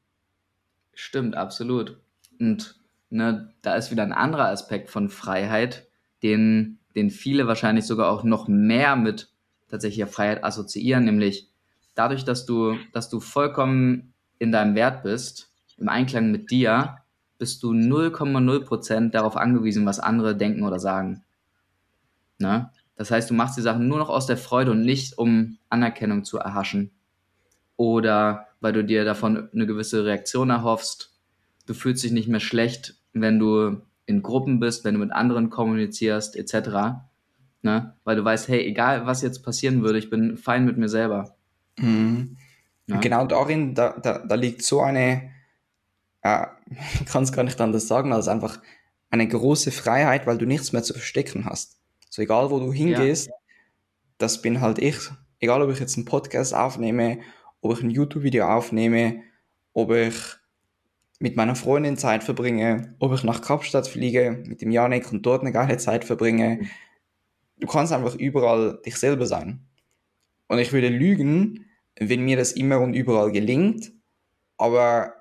Stimmt, 0.94 1.36
absolut. 1.36 2.00
Und 2.40 2.80
ne, 3.10 3.54
da 3.62 3.76
ist 3.76 3.92
wieder 3.92 4.04
ein 4.04 4.14
anderer 4.14 4.50
Aspekt 4.50 4.90
von 4.90 5.10
Freiheit, 5.10 5.88
den, 6.24 6.80
den 6.96 7.10
viele 7.10 7.48
wahrscheinlich 7.48 7.86
sogar 7.86 8.12
auch 8.12 8.24
noch 8.24 8.48
mehr 8.48 8.96
mit 8.96 9.32
tatsächlicher 9.70 10.08
Freiheit 10.08 10.44
assoziieren, 10.44 11.06
nämlich 11.06 11.50
dadurch, 11.96 12.26
dass 12.26 12.46
du, 12.46 12.76
dass 12.94 13.10
du 13.10 13.20
vollkommen 13.20 14.14
in 14.38 14.52
deinem 14.52 14.76
Wert 14.76 15.04
bist, 15.04 15.52
im 15.78 15.90
Einklang 15.90 16.32
mit 16.32 16.52
dir, 16.52 16.98
bist 17.38 17.64
du 17.64 17.72
0,0% 17.72 19.12
darauf 19.12 19.38
angewiesen, 19.38 19.86
was 19.86 20.00
andere 20.00 20.36
denken 20.36 20.64
oder 20.64 20.80
sagen. 20.80 21.24
Ne? 22.38 22.70
Das 22.96 23.12
heißt, 23.12 23.30
du 23.30 23.34
machst 23.34 23.58
die 23.58 23.62
Sachen 23.62 23.88
nur 23.88 23.98
noch 23.98 24.10
aus 24.10 24.26
der 24.26 24.38
Freude 24.38 24.72
und 24.72 24.82
nicht, 24.82 25.18
um 25.18 25.58
Anerkennung 25.70 26.26
zu 26.26 26.38
erhaschen 26.38 26.92
oder 27.80 28.48
weil 28.60 28.74
du 28.74 28.84
dir 28.84 29.06
davon 29.06 29.50
eine 29.54 29.66
gewisse 29.66 30.04
Reaktion 30.04 30.50
erhoffst. 30.50 31.14
Du 31.66 31.74
fühlst 31.74 32.04
dich 32.04 32.12
nicht 32.12 32.28
mehr 32.28 32.42
schlecht, 32.42 32.96
wenn 33.14 33.40
du 33.40 33.82
in 34.06 34.22
Gruppen 34.22 34.60
bist, 34.60 34.84
wenn 34.84 34.96
du 34.96 35.00
mit 35.00 35.14
anderen 35.14 35.50
kommunizierst, 35.50 36.36
etc. 36.36 37.00
Ne? 37.62 37.94
Weil 38.04 38.16
du 38.16 38.24
weißt, 38.24 38.48
hey, 38.48 38.62
egal 38.66 39.06
was 39.06 39.22
jetzt 39.22 39.44
passieren 39.44 39.84
würde, 39.84 40.00
ich 40.00 40.10
bin 40.10 40.38
fein 40.38 40.66
mit 40.66 40.78
mir 40.78 40.90
selber. 40.90 41.36
Mhm. 41.78 42.38
Ne? 42.88 43.00
Genau 43.02 43.26
darin, 43.26 43.76
da, 43.76 43.98
da, 44.02 44.20
da 44.20 44.36
liegt 44.36 44.64
so 44.64 44.82
eine, 44.82 45.32
äh, 46.22 46.46
ich 47.00 47.06
kann 47.06 47.24
es 47.24 47.32
gar 47.32 47.44
nicht 47.44 47.60
anders 47.60 47.88
sagen, 47.88 48.14
als 48.14 48.28
einfach 48.28 48.60
eine 49.10 49.28
große 49.28 49.72
Freiheit, 49.72 50.28
weil 50.28 50.38
du 50.38 50.46
nichts 50.46 50.72
mehr 50.72 50.84
zu 50.84 50.94
verstecken 50.94 51.46
hast. 51.46 51.78
So 52.10 52.22
egal, 52.22 52.50
wo 52.52 52.60
du 52.60 52.72
hingehst, 52.72 53.28
ja. 53.28 53.34
das 54.18 54.42
bin 54.42 54.62
halt 54.62 54.80
ich. 54.80 54.98
Egal, 55.40 55.62
ob 55.62 55.72
ich 55.72 55.80
jetzt 55.80 55.98
einen 55.98 56.06
Podcast 56.06 56.54
aufnehme 56.54 57.20
ob 57.62 57.78
ich 57.78 57.84
ein 57.84 57.90
YouTube-Video 57.90 58.48
aufnehme, 58.48 59.22
ob 59.74 59.92
ich 59.92 60.16
mit 61.20 61.36
meiner 61.36 61.56
Freundin 61.56 61.98
Zeit 61.98 62.24
verbringe, 62.24 62.96
ob 63.00 63.14
ich 63.14 63.24
nach 63.24 63.42
Kapstadt 63.42 63.88
fliege 63.88 64.44
mit 64.46 64.62
dem 64.62 64.72
Janik 64.72 65.12
und 65.12 65.26
dort 65.26 65.42
eine 65.42 65.52
geile 65.52 65.78
Zeit 65.78 66.06
verbringe. 66.06 66.62
Du 67.60 67.68
kannst 67.68 67.94
einfach 67.94 68.16
überall 68.16 68.80
dich 68.86 68.96
selber 68.96 69.26
sein. 69.26 69.66
Und 70.48 70.60
ich 70.60 70.72
würde 70.72 70.90
lügen, 70.90 71.66
wenn 72.00 72.24
mir 72.24 72.38
das 72.38 72.54
immer 72.54 72.80
und 72.80 72.94
überall 72.94 73.32
gelingt, 73.32 73.92
aber 74.58 75.14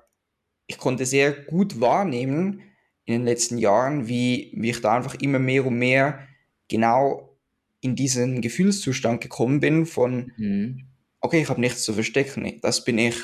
ich 0.67 0.77
konnte 0.77 1.05
sehr 1.05 1.31
gut 1.31 1.79
wahrnehmen 1.81 2.61
in 3.05 3.13
den 3.13 3.25
letzten 3.25 3.57
Jahren, 3.57 4.07
wie, 4.07 4.51
wie 4.55 4.69
ich 4.69 4.81
da 4.81 4.95
einfach 4.95 5.15
immer 5.15 5.39
mehr 5.39 5.65
und 5.65 5.77
mehr 5.77 6.27
genau 6.67 7.37
in 7.81 7.95
diesen 7.95 8.41
Gefühlszustand 8.41 9.21
gekommen 9.21 9.59
bin 9.59 9.85
von, 9.85 10.31
mhm 10.37 10.89
okay, 11.21 11.41
ich 11.41 11.49
habe 11.49 11.61
nichts 11.61 11.83
zu 11.83 11.93
verstecken, 11.93 12.59
das 12.61 12.83
bin 12.83 12.97
ich. 12.97 13.15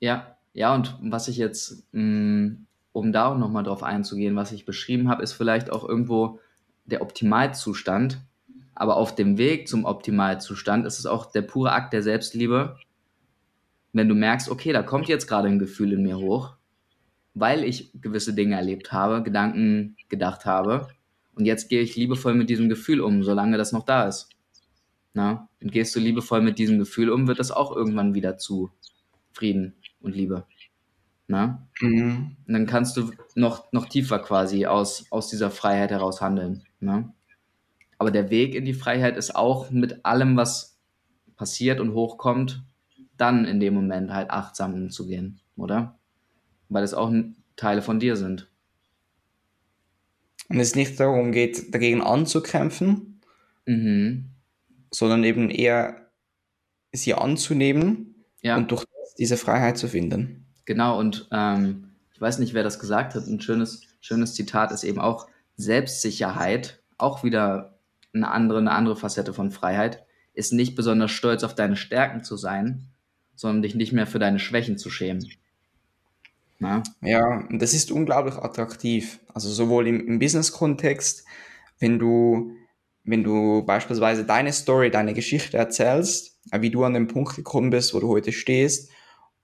Ja, 0.00 0.36
Ja, 0.54 0.74
und 0.74 0.98
was 1.00 1.28
ich 1.28 1.38
jetzt, 1.38 1.86
mm, 1.92 2.66
um 2.92 3.12
da 3.12 3.32
auch 3.32 3.38
nochmal 3.38 3.64
drauf 3.64 3.82
einzugehen, 3.82 4.36
was 4.36 4.52
ich 4.52 4.66
beschrieben 4.66 5.08
habe, 5.08 5.22
ist 5.22 5.32
vielleicht 5.32 5.70
auch 5.70 5.88
irgendwo 5.88 6.40
der 6.84 7.00
Optimalzustand. 7.00 8.20
Aber 8.74 8.96
auf 8.96 9.14
dem 9.14 9.38
Weg 9.38 9.68
zum 9.68 9.84
Optimalzustand 9.84 10.86
ist 10.86 10.98
es 10.98 11.06
auch 11.06 11.30
der 11.30 11.42
pure 11.42 11.72
Akt 11.72 11.92
der 11.92 12.02
Selbstliebe, 12.02 12.76
wenn 13.92 14.08
du 14.08 14.14
merkst, 14.14 14.48
okay, 14.48 14.72
da 14.72 14.82
kommt 14.82 15.08
jetzt 15.08 15.26
gerade 15.26 15.48
ein 15.48 15.58
Gefühl 15.58 15.92
in 15.92 16.02
mir 16.02 16.16
hoch, 16.16 16.56
weil 17.34 17.64
ich 17.64 17.90
gewisse 18.00 18.34
Dinge 18.34 18.56
erlebt 18.56 18.92
habe, 18.92 19.22
Gedanken 19.22 19.96
gedacht 20.08 20.46
habe. 20.46 20.88
Und 21.34 21.44
jetzt 21.44 21.68
gehe 21.68 21.82
ich 21.82 21.96
liebevoll 21.96 22.34
mit 22.34 22.50
diesem 22.50 22.68
Gefühl 22.68 23.00
um, 23.00 23.22
solange 23.22 23.56
das 23.58 23.72
noch 23.72 23.84
da 23.84 24.06
ist. 24.06 24.28
Na? 25.14 25.48
Und 25.60 25.72
gehst 25.72 25.94
du 25.94 26.00
liebevoll 26.00 26.40
mit 26.40 26.58
diesem 26.58 26.78
Gefühl 26.78 27.10
um, 27.10 27.28
wird 27.28 27.38
das 27.38 27.50
auch 27.50 27.74
irgendwann 27.74 28.14
wieder 28.14 28.38
zu 28.38 28.70
Frieden 29.32 29.74
und 30.00 30.14
Liebe. 30.14 30.46
Na? 31.26 31.66
Mhm. 31.80 32.36
Und 32.46 32.52
dann 32.52 32.66
kannst 32.66 32.96
du 32.96 33.10
noch, 33.34 33.70
noch 33.72 33.88
tiefer 33.88 34.18
quasi 34.18 34.66
aus, 34.66 35.06
aus 35.10 35.28
dieser 35.28 35.50
Freiheit 35.50 35.90
heraus 35.90 36.20
handeln. 36.20 36.64
Na? 36.80 37.12
Aber 38.02 38.10
der 38.10 38.30
Weg 38.30 38.56
in 38.56 38.64
die 38.64 38.74
Freiheit 38.74 39.16
ist 39.16 39.36
auch 39.36 39.70
mit 39.70 40.04
allem, 40.04 40.36
was 40.36 40.76
passiert 41.36 41.78
und 41.78 41.94
hochkommt, 41.94 42.64
dann 43.16 43.44
in 43.44 43.60
dem 43.60 43.74
Moment 43.74 44.12
halt 44.12 44.28
achtsam 44.28 44.74
umzugehen, 44.74 45.38
oder? 45.54 46.00
Weil 46.68 46.82
es 46.82 46.94
auch 46.94 47.12
Teile 47.54 47.80
von 47.80 48.00
dir 48.00 48.16
sind. 48.16 48.50
Und 50.48 50.58
es 50.58 50.74
nicht 50.74 50.98
darum 50.98 51.30
geht, 51.30 51.72
dagegen 51.72 52.02
anzukämpfen, 52.02 53.20
mhm. 53.66 54.30
sondern 54.90 55.22
eben 55.22 55.48
eher 55.48 56.10
sie 56.90 57.14
anzunehmen 57.14 58.16
ja. 58.40 58.56
und 58.56 58.72
durch 58.72 58.84
diese 59.16 59.36
Freiheit 59.36 59.78
zu 59.78 59.86
finden. 59.86 60.48
Genau, 60.64 60.98
und 60.98 61.28
ähm, 61.30 61.92
ich 62.12 62.20
weiß 62.20 62.40
nicht, 62.40 62.52
wer 62.52 62.64
das 62.64 62.80
gesagt 62.80 63.14
hat. 63.14 63.28
Ein 63.28 63.40
schönes, 63.40 63.82
schönes 64.00 64.34
Zitat 64.34 64.72
ist 64.72 64.82
eben 64.82 64.98
auch 64.98 65.28
Selbstsicherheit, 65.54 66.82
auch 66.98 67.22
wieder 67.22 67.78
eine 68.14 68.30
andere, 68.30 68.58
eine 68.58 68.72
andere 68.72 68.96
Facette 68.96 69.32
von 69.32 69.50
Freiheit, 69.50 70.04
ist 70.34 70.52
nicht 70.52 70.74
besonders 70.74 71.10
stolz 71.10 71.44
auf 71.44 71.54
deine 71.54 71.76
Stärken 71.76 72.24
zu 72.24 72.36
sein, 72.36 72.86
sondern 73.34 73.62
dich 73.62 73.74
nicht 73.74 73.92
mehr 73.92 74.06
für 74.06 74.18
deine 74.18 74.38
Schwächen 74.38 74.78
zu 74.78 74.90
schämen. 74.90 75.28
Na? 76.58 76.82
Ja, 77.00 77.46
das 77.50 77.74
ist 77.74 77.90
unglaublich 77.90 78.36
attraktiv. 78.36 79.18
Also 79.34 79.48
sowohl 79.50 79.88
im, 79.88 80.06
im 80.06 80.18
Business-Kontext, 80.18 81.24
wenn 81.80 81.98
du, 81.98 82.52
wenn 83.04 83.24
du 83.24 83.64
beispielsweise 83.64 84.24
deine 84.24 84.52
Story, 84.52 84.90
deine 84.90 85.12
Geschichte 85.12 85.56
erzählst, 85.56 86.38
wie 86.52 86.70
du 86.70 86.84
an 86.84 86.94
den 86.94 87.08
Punkt 87.08 87.34
gekommen 87.34 87.70
bist, 87.70 87.94
wo 87.94 88.00
du 88.00 88.08
heute 88.08 88.32
stehst, 88.32 88.90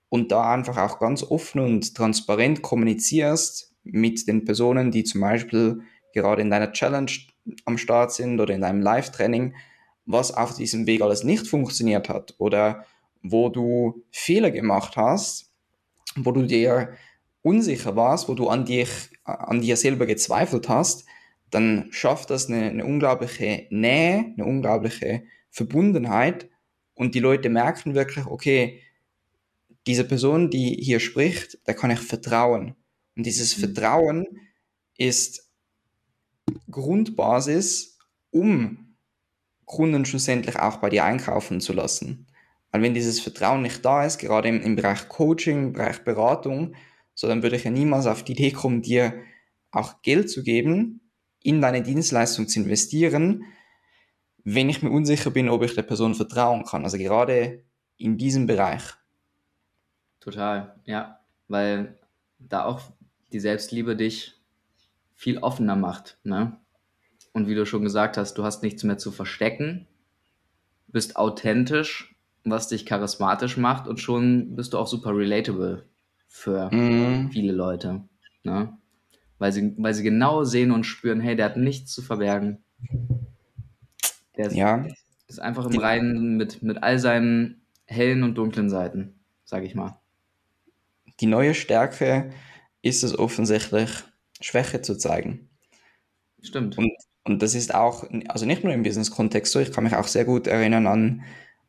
und 0.09 0.31
da 0.31 0.51
einfach 0.51 0.77
auch 0.77 0.99
ganz 0.99 1.23
offen 1.23 1.61
und 1.61 1.95
transparent 1.95 2.61
kommunizierst 2.61 3.75
mit 3.83 4.27
den 4.27 4.43
Personen, 4.43 4.91
die 4.91 5.03
zum 5.03 5.21
Beispiel 5.21 5.81
gerade 6.13 6.41
in 6.41 6.49
deiner 6.49 6.71
Challenge 6.71 7.11
am 7.65 7.77
Start 7.77 8.13
sind 8.13 8.39
oder 8.39 8.53
in 8.53 8.61
deinem 8.61 8.81
Live-Training, 8.81 9.55
was 10.05 10.31
auf 10.31 10.55
diesem 10.55 10.87
Weg 10.87 11.01
alles 11.01 11.23
nicht 11.23 11.47
funktioniert 11.47 12.09
hat 12.09 12.35
oder 12.37 12.85
wo 13.21 13.49
du 13.49 14.03
Fehler 14.11 14.51
gemacht 14.51 14.95
hast, 14.97 15.51
wo 16.15 16.31
du 16.31 16.43
dir 16.43 16.93
unsicher 17.41 17.95
warst, 17.95 18.27
wo 18.27 18.33
du 18.33 18.47
an 18.47 18.65
dir, 18.65 18.87
an 19.23 19.61
dir 19.61 19.77
selber 19.77 20.05
gezweifelt 20.05 20.69
hast, 20.69 21.05
dann 21.51 21.87
schafft 21.91 22.29
das 22.29 22.47
eine, 22.47 22.69
eine 22.69 22.85
unglaubliche 22.85 23.67
Nähe, 23.69 24.33
eine 24.35 24.45
unglaubliche 24.45 25.23
Verbundenheit 25.49 26.49
und 26.93 27.15
die 27.15 27.19
Leute 27.19 27.49
merken 27.49 27.95
wirklich, 27.95 28.25
okay, 28.25 28.81
diese 29.87 30.03
Person, 30.03 30.49
die 30.49 30.75
hier 30.81 30.99
spricht, 30.99 31.57
da 31.63 31.73
kann 31.73 31.91
ich 31.91 31.99
vertrauen. 31.99 32.75
Und 33.15 33.25
dieses 33.25 33.57
mhm. 33.57 33.61
Vertrauen 33.61 34.27
ist 34.97 35.48
Grundbasis, 36.69 37.97
um 38.31 38.95
Kunden 39.65 40.05
schlussendlich 40.05 40.57
auch 40.57 40.77
bei 40.77 40.89
dir 40.89 41.05
einkaufen 41.05 41.61
zu 41.61 41.73
lassen. 41.73 42.27
Weil 42.71 42.81
wenn 42.81 42.93
dieses 42.93 43.19
Vertrauen 43.19 43.61
nicht 43.61 43.83
da 43.83 44.05
ist, 44.05 44.17
gerade 44.17 44.49
im, 44.49 44.61
im 44.61 44.75
Bereich 44.75 45.07
Coaching, 45.09 45.67
im 45.67 45.73
Bereich 45.73 46.03
Beratung, 46.03 46.75
so 47.13 47.27
dann 47.27 47.43
würde 47.43 47.55
ich 47.55 47.63
ja 47.63 47.71
niemals 47.71 48.05
auf 48.05 48.23
die 48.23 48.31
Idee 48.31 48.51
kommen, 48.51 48.81
dir 48.81 49.13
auch 49.71 50.01
Geld 50.01 50.29
zu 50.29 50.43
geben, 50.43 51.01
in 51.41 51.61
deine 51.61 51.81
Dienstleistung 51.81 52.47
zu 52.47 52.59
investieren, 52.59 53.45
wenn 54.43 54.69
ich 54.69 54.81
mir 54.81 54.89
unsicher 54.89 55.31
bin, 55.31 55.49
ob 55.49 55.63
ich 55.63 55.75
der 55.75 55.83
Person 55.83 56.15
vertrauen 56.15 56.63
kann. 56.63 56.83
Also 56.83 56.97
gerade 56.97 57.63
in 57.97 58.17
diesem 58.17 58.47
Bereich. 58.47 58.83
Total, 60.19 60.79
ja, 60.85 61.19
weil 61.47 61.97
da 62.39 62.65
auch 62.65 62.81
die 63.31 63.39
Selbstliebe 63.39 63.95
dich 63.95 64.38
viel 65.19 65.37
offener 65.39 65.75
macht, 65.75 66.17
ne? 66.23 66.57
Und 67.33 67.47
wie 67.47 67.55
du 67.55 67.65
schon 67.65 67.83
gesagt 67.83 68.17
hast, 68.17 68.37
du 68.37 68.43
hast 68.43 68.63
nichts 68.63 68.83
mehr 68.83 68.97
zu 68.97 69.11
verstecken, 69.11 69.87
bist 70.87 71.15
authentisch 71.15 72.15
was 72.43 72.67
dich 72.67 72.85
charismatisch 72.85 73.57
macht 73.57 73.87
und 73.87 73.99
schon 73.99 74.55
bist 74.55 74.73
du 74.73 74.77
auch 74.77 74.87
super 74.87 75.15
relatable 75.15 75.85
für 76.27 76.73
mhm. 76.73 77.29
viele 77.31 77.53
Leute. 77.53 78.03
Ne? 78.43 78.77
Weil, 79.37 79.51
sie, 79.51 79.73
weil 79.77 79.93
sie 79.93 80.03
genau 80.03 80.43
sehen 80.43 80.71
und 80.71 80.85
spüren, 80.85 81.19
hey, 81.19 81.35
der 81.35 81.45
hat 81.45 81.57
nichts 81.57 81.93
zu 81.93 82.01
verbergen. 82.01 82.63
Der 84.37 84.47
ist, 84.47 84.55
ja. 84.55 84.85
ist 85.27 85.39
einfach 85.39 85.65
im 85.65 85.79
Reinen 85.79 86.37
mit, 86.37 86.63
mit 86.63 86.83
all 86.83 86.99
seinen 86.99 87.61
hellen 87.85 88.23
und 88.23 88.35
dunklen 88.35 88.69
Seiten, 88.69 89.19
sage 89.43 89.65
ich 89.65 89.75
mal. 89.75 89.99
Die 91.19 91.25
neue 91.25 91.53
Stärke 91.53 92.31
ist 92.81 93.03
es 93.03 93.17
offensichtlich, 93.17 93.89
Schwäche 94.41 94.81
zu 94.81 94.97
zeigen. 94.97 95.49
Stimmt. 96.41 96.77
Und, 96.77 96.91
und 97.25 97.41
das 97.41 97.55
ist 97.55 97.73
auch, 97.73 98.05
also 98.27 98.45
nicht 98.45 98.63
nur 98.63 98.73
im 98.73 98.83
Business-Kontext 98.83 99.51
so, 99.51 99.59
ich 99.59 99.71
kann 99.71 99.83
mich 99.83 99.95
auch 99.95 100.07
sehr 100.07 100.25
gut 100.25 100.47
erinnern 100.47 100.87
an 100.87 101.23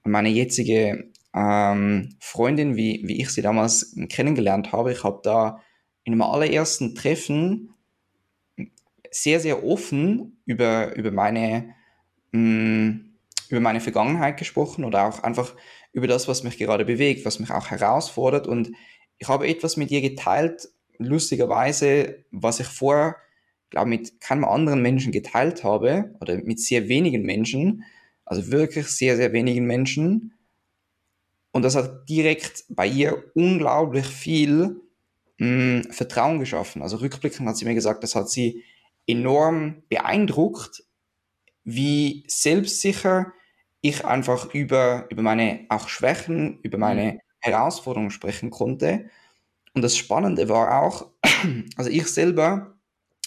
meine 0.05 0.29
jetzige 0.29 1.11
ähm, 1.35 2.17
Freundin, 2.21 2.77
wie, 2.77 3.03
wie 3.05 3.21
ich 3.21 3.31
sie 3.31 3.43
damals 3.43 3.95
kennengelernt 4.09 4.73
habe, 4.73 4.93
ich 4.93 5.05
habe 5.05 5.21
da 5.23 5.61
in 6.05 6.17
meinem 6.17 6.31
allerersten 6.31 6.95
Treffen 6.95 7.75
sehr, 9.11 9.41
sehr 9.41 9.65
offen 9.65 10.41
über, 10.47 10.95
über, 10.97 11.11
meine, 11.11 11.75
mh, 12.33 12.41
mm, 12.41 13.07
über 13.49 13.61
meine 13.61 13.81
Vergangenheit 13.81 14.37
gesprochen 14.39 14.85
oder 14.85 15.07
auch 15.07 15.23
einfach 15.23 15.55
über 15.93 16.07
das, 16.07 16.29
was 16.29 16.45
mich 16.45 16.57
gerade 16.57 16.85
bewegt, 16.85 17.25
was 17.25 17.41
mich 17.41 17.51
auch 17.51 17.71
herausfordert. 17.71 18.47
Und 18.47 18.71
ich 19.19 19.29
habe 19.29 19.49
etwas 19.49 19.77
mit 19.77 19.91
ihr 19.91 20.01
geteilt, 20.01 20.69
lustigerweise, 21.01 22.25
was 22.31 22.61
ich 22.61 22.67
vorher, 22.67 23.17
glaube 23.71 23.89
mit 23.89 24.21
keinem 24.21 24.45
anderen 24.45 24.83
Menschen 24.83 25.13
geteilt 25.13 25.65
habe 25.65 26.15
oder 26.21 26.37
mit 26.37 26.61
sehr 26.61 26.89
wenigen 26.89 27.23
Menschen. 27.23 27.85
Also 28.25 28.51
wirklich 28.51 28.87
sehr, 28.89 29.17
sehr 29.17 29.33
wenigen 29.33 29.67
Menschen. 29.67 30.35
Und 31.53 31.63
das 31.63 31.75
hat 31.75 32.09
direkt 32.09 32.65
bei 32.69 32.87
ihr 32.87 33.25
unglaublich 33.35 34.07
viel 34.07 34.81
mh, 35.39 35.83
hm, 35.85 35.93
Vertrauen 35.93 36.39
geschaffen. 36.39 36.83
Also 36.83 36.99
rückblickend 36.99 37.49
hat 37.49 37.57
sie 37.57 37.65
mir 37.65 37.75
gesagt, 37.75 38.03
das 38.05 38.15
hat 38.15 38.31
sie 38.31 38.63
enorm 39.07 39.83
beeindruckt, 39.89 40.85
wie 41.65 42.25
selbstsicher 42.29 43.33
ich 43.81 44.05
einfach 44.05 44.55
über, 44.55 45.07
über 45.11 45.23
meine 45.23 45.67
auch 45.69 45.89
Schwächen, 45.89 46.61
über 46.63 46.79
meine 46.79 47.15
mhm. 47.15 47.21
Herausforderungen 47.41 48.11
sprechen 48.11 48.51
konnte. 48.51 49.11
Und 49.75 49.83
das 49.83 49.97
Spannende 49.97 50.49
war 50.49 50.83
auch, 50.83 51.11
also 51.77 51.91
ich 51.91 52.07
selber 52.07 52.75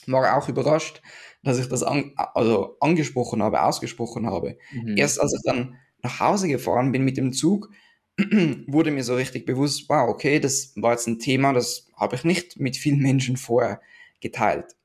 war 0.07 0.37
auch 0.37 0.49
überrascht, 0.49 1.01
dass 1.43 1.59
ich 1.59 1.67
das 1.67 1.83
an, 1.83 2.13
also 2.15 2.77
angesprochen 2.79 3.43
habe, 3.43 3.61
ausgesprochen 3.63 4.25
habe. 4.25 4.57
Mhm. 4.71 4.97
Erst 4.97 5.19
als 5.19 5.33
ich 5.33 5.41
dann 5.43 5.75
nach 6.01 6.19
Hause 6.19 6.47
gefahren 6.47 6.91
bin 6.91 7.03
mit 7.03 7.17
dem 7.17 7.33
Zug, 7.33 7.69
wurde 8.67 8.91
mir 8.91 9.03
so 9.03 9.15
richtig 9.15 9.45
bewusst, 9.45 9.85
wow, 9.89 10.09
okay, 10.09 10.39
das 10.39 10.73
war 10.75 10.91
jetzt 10.91 11.07
ein 11.07 11.19
Thema, 11.19 11.53
das 11.53 11.87
habe 11.95 12.15
ich 12.15 12.23
nicht 12.23 12.59
mit 12.59 12.77
vielen 12.77 12.99
Menschen 12.99 13.37
vorher 13.37 13.81
geteilt. 14.21 14.75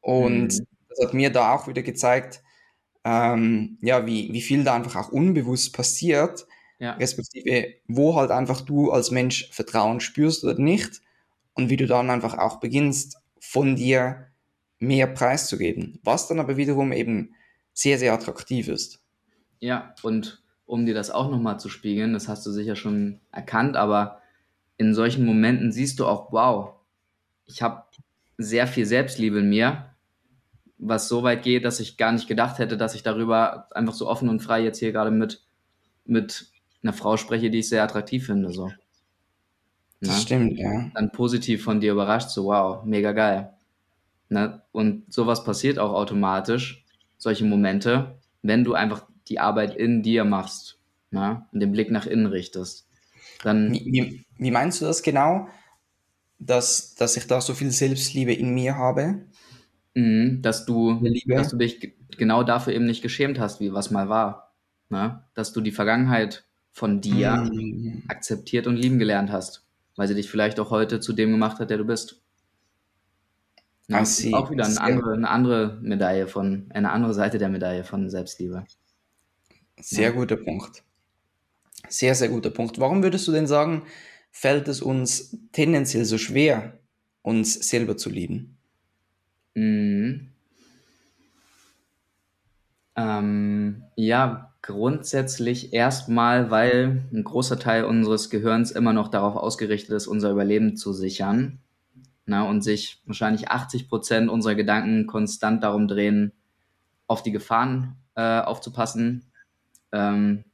Und 0.00 0.58
mhm. 0.58 0.66
das 0.88 1.06
hat 1.06 1.14
mir 1.14 1.30
da 1.30 1.54
auch 1.54 1.68
wieder 1.68 1.82
gezeigt, 1.82 2.42
ähm, 3.04 3.78
ja, 3.80 4.06
wie, 4.06 4.32
wie 4.32 4.42
viel 4.42 4.64
da 4.64 4.74
einfach 4.74 4.96
auch 4.96 5.12
unbewusst 5.12 5.72
passiert, 5.72 6.46
ja. 6.78 6.92
respektive 6.92 7.74
wo 7.86 8.16
halt 8.16 8.30
einfach 8.30 8.60
du 8.60 8.90
als 8.90 9.10
Mensch 9.10 9.50
Vertrauen 9.50 10.00
spürst 10.00 10.44
oder 10.44 10.58
nicht 10.58 11.00
und 11.54 11.70
wie 11.70 11.76
du 11.76 11.86
dann 11.86 12.10
einfach 12.10 12.38
auch 12.38 12.60
beginnst, 12.60 13.18
von 13.40 13.76
dir 13.76 14.26
mehr 14.78 15.06
preiszugeben, 15.06 15.98
was 16.04 16.28
dann 16.28 16.40
aber 16.40 16.56
wiederum 16.56 16.92
eben 16.92 17.34
sehr, 17.72 17.98
sehr 17.98 18.12
attraktiv 18.12 18.68
ist. 18.68 19.00
Ja, 19.60 19.94
und 20.02 20.42
um 20.66 20.86
dir 20.86 20.94
das 20.94 21.10
auch 21.10 21.30
nochmal 21.30 21.58
zu 21.58 21.68
spiegeln, 21.68 22.12
das 22.12 22.28
hast 22.28 22.44
du 22.46 22.50
sicher 22.50 22.76
schon 22.76 23.20
erkannt, 23.32 23.76
aber 23.76 24.20
in 24.76 24.94
solchen 24.94 25.24
Momenten 25.24 25.72
siehst 25.72 25.98
du 25.98 26.06
auch, 26.06 26.32
wow, 26.32 26.74
ich 27.46 27.62
habe 27.62 27.84
sehr 28.36 28.66
viel 28.66 28.86
Selbstliebe 28.86 29.40
in 29.40 29.48
mir, 29.48 29.94
was 30.76 31.08
so 31.08 31.24
weit 31.24 31.42
geht, 31.42 31.64
dass 31.64 31.80
ich 31.80 31.96
gar 31.96 32.12
nicht 32.12 32.28
gedacht 32.28 32.58
hätte, 32.58 32.76
dass 32.76 32.94
ich 32.94 33.02
darüber 33.02 33.66
einfach 33.74 33.94
so 33.94 34.08
offen 34.08 34.28
und 34.28 34.40
frei 34.40 34.62
jetzt 34.62 34.78
hier 34.78 34.92
gerade 34.92 35.10
mit, 35.10 35.44
mit 36.04 36.52
einer 36.82 36.92
Frau 36.92 37.16
spreche, 37.16 37.50
die 37.50 37.58
ich 37.58 37.68
sehr 37.68 37.82
attraktiv 37.82 38.26
finde. 38.26 38.52
So. 38.52 38.70
Das 40.00 40.10
ne? 40.10 40.20
stimmt, 40.20 40.58
ja. 40.58 40.90
Dann 40.94 41.12
positiv 41.12 41.62
von 41.62 41.80
dir 41.80 41.92
überrascht, 41.92 42.30
so 42.30 42.44
wow, 42.46 42.84
mega 42.84 43.12
geil. 43.12 43.52
Ne? 44.28 44.62
Und 44.72 45.12
sowas 45.12 45.44
passiert 45.44 45.78
auch 45.78 45.92
automatisch, 45.92 46.84
solche 47.16 47.44
Momente, 47.44 48.18
wenn 48.42 48.64
du 48.64 48.74
einfach 48.74 49.06
die 49.28 49.40
Arbeit 49.40 49.74
in 49.74 50.02
dir 50.02 50.24
machst 50.24 50.78
ne? 51.10 51.46
und 51.52 51.60
den 51.60 51.72
Blick 51.72 51.90
nach 51.90 52.06
innen 52.06 52.26
richtest. 52.26 52.86
Dann, 53.42 53.72
wie, 53.72 54.24
wie 54.36 54.50
meinst 54.50 54.80
du 54.80 54.84
das 54.84 55.02
genau, 55.02 55.48
dass, 56.38 56.94
dass 56.94 57.16
ich 57.16 57.26
da 57.26 57.40
so 57.40 57.54
viel 57.54 57.70
Selbstliebe 57.70 58.32
in 58.32 58.54
mir 58.54 58.76
habe? 58.76 59.26
Mhm, 59.94 60.42
dass, 60.42 60.66
du, 60.66 61.00
dass 61.26 61.48
du 61.48 61.56
dich 61.56 61.94
genau 62.16 62.42
dafür 62.42 62.72
eben 62.72 62.86
nicht 62.86 63.02
geschämt 63.02 63.38
hast, 63.38 63.60
wie 63.60 63.72
was 63.72 63.90
mal 63.90 64.08
war. 64.08 64.54
Ne? 64.90 65.24
Dass 65.34 65.52
du 65.52 65.60
die 65.60 65.72
Vergangenheit 65.72 66.47
von 66.78 67.00
dir 67.00 67.32
mhm. 67.32 68.04
akzeptiert 68.08 68.66
und 68.66 68.76
lieben 68.76 68.98
gelernt 68.98 69.32
hast, 69.32 69.66
weil 69.96 70.06
sie 70.06 70.14
dich 70.14 70.30
vielleicht 70.30 70.60
auch 70.60 70.70
heute 70.70 71.00
zu 71.00 71.12
dem 71.12 71.32
gemacht 71.32 71.58
hat, 71.58 71.70
der 71.70 71.78
du 71.78 71.84
bist. 71.84 72.22
Ja, 73.88 74.02
ne? 74.02 74.36
auch 74.36 74.50
wieder 74.50 74.66
eine 74.66 74.80
andere, 74.80 75.14
eine 75.14 75.28
andere 75.28 75.78
Medaille 75.82 76.28
von, 76.28 76.66
eine 76.70 76.92
andere 76.92 77.14
Seite 77.14 77.38
der 77.38 77.48
Medaille 77.48 77.84
von 77.84 78.08
Selbstliebe. 78.08 78.64
Sehr 79.80 80.10
ja. 80.10 80.14
guter 80.14 80.36
Punkt. 80.36 80.84
Sehr, 81.88 82.14
sehr 82.14 82.28
guter 82.28 82.50
Punkt. 82.50 82.78
Warum 82.78 83.02
würdest 83.02 83.26
du 83.26 83.32
denn 83.32 83.46
sagen, 83.46 83.82
fällt 84.30 84.68
es 84.68 84.80
uns 84.82 85.36
tendenziell 85.52 86.04
so 86.04 86.18
schwer, 86.18 86.78
uns 87.22 87.54
selber 87.54 87.96
zu 87.96 88.10
lieben? 88.10 88.56
Mhm. 89.54 90.28
Ähm, 92.94 93.84
ja, 93.96 94.47
grundsätzlich 94.62 95.72
erstmal, 95.72 96.50
weil 96.50 97.04
ein 97.12 97.24
großer 97.24 97.58
Teil 97.58 97.84
unseres 97.84 98.30
Gehirns 98.30 98.70
immer 98.70 98.92
noch 98.92 99.08
darauf 99.08 99.36
ausgerichtet 99.36 99.90
ist, 99.90 100.06
unser 100.06 100.30
Überleben 100.30 100.76
zu 100.76 100.92
sichern. 100.92 101.60
Na, 102.26 102.42
und 102.42 102.62
sich 102.62 103.00
wahrscheinlich 103.06 103.50
80 103.50 103.88
Prozent 103.88 104.28
unserer 104.28 104.54
Gedanken 104.54 105.06
konstant 105.06 105.62
darum 105.64 105.88
drehen, 105.88 106.32
auf 107.06 107.22
die 107.22 107.32
Gefahren 107.32 107.96
äh, 108.16 108.40
aufzupassen, 108.40 109.32
ähm, 109.92 110.44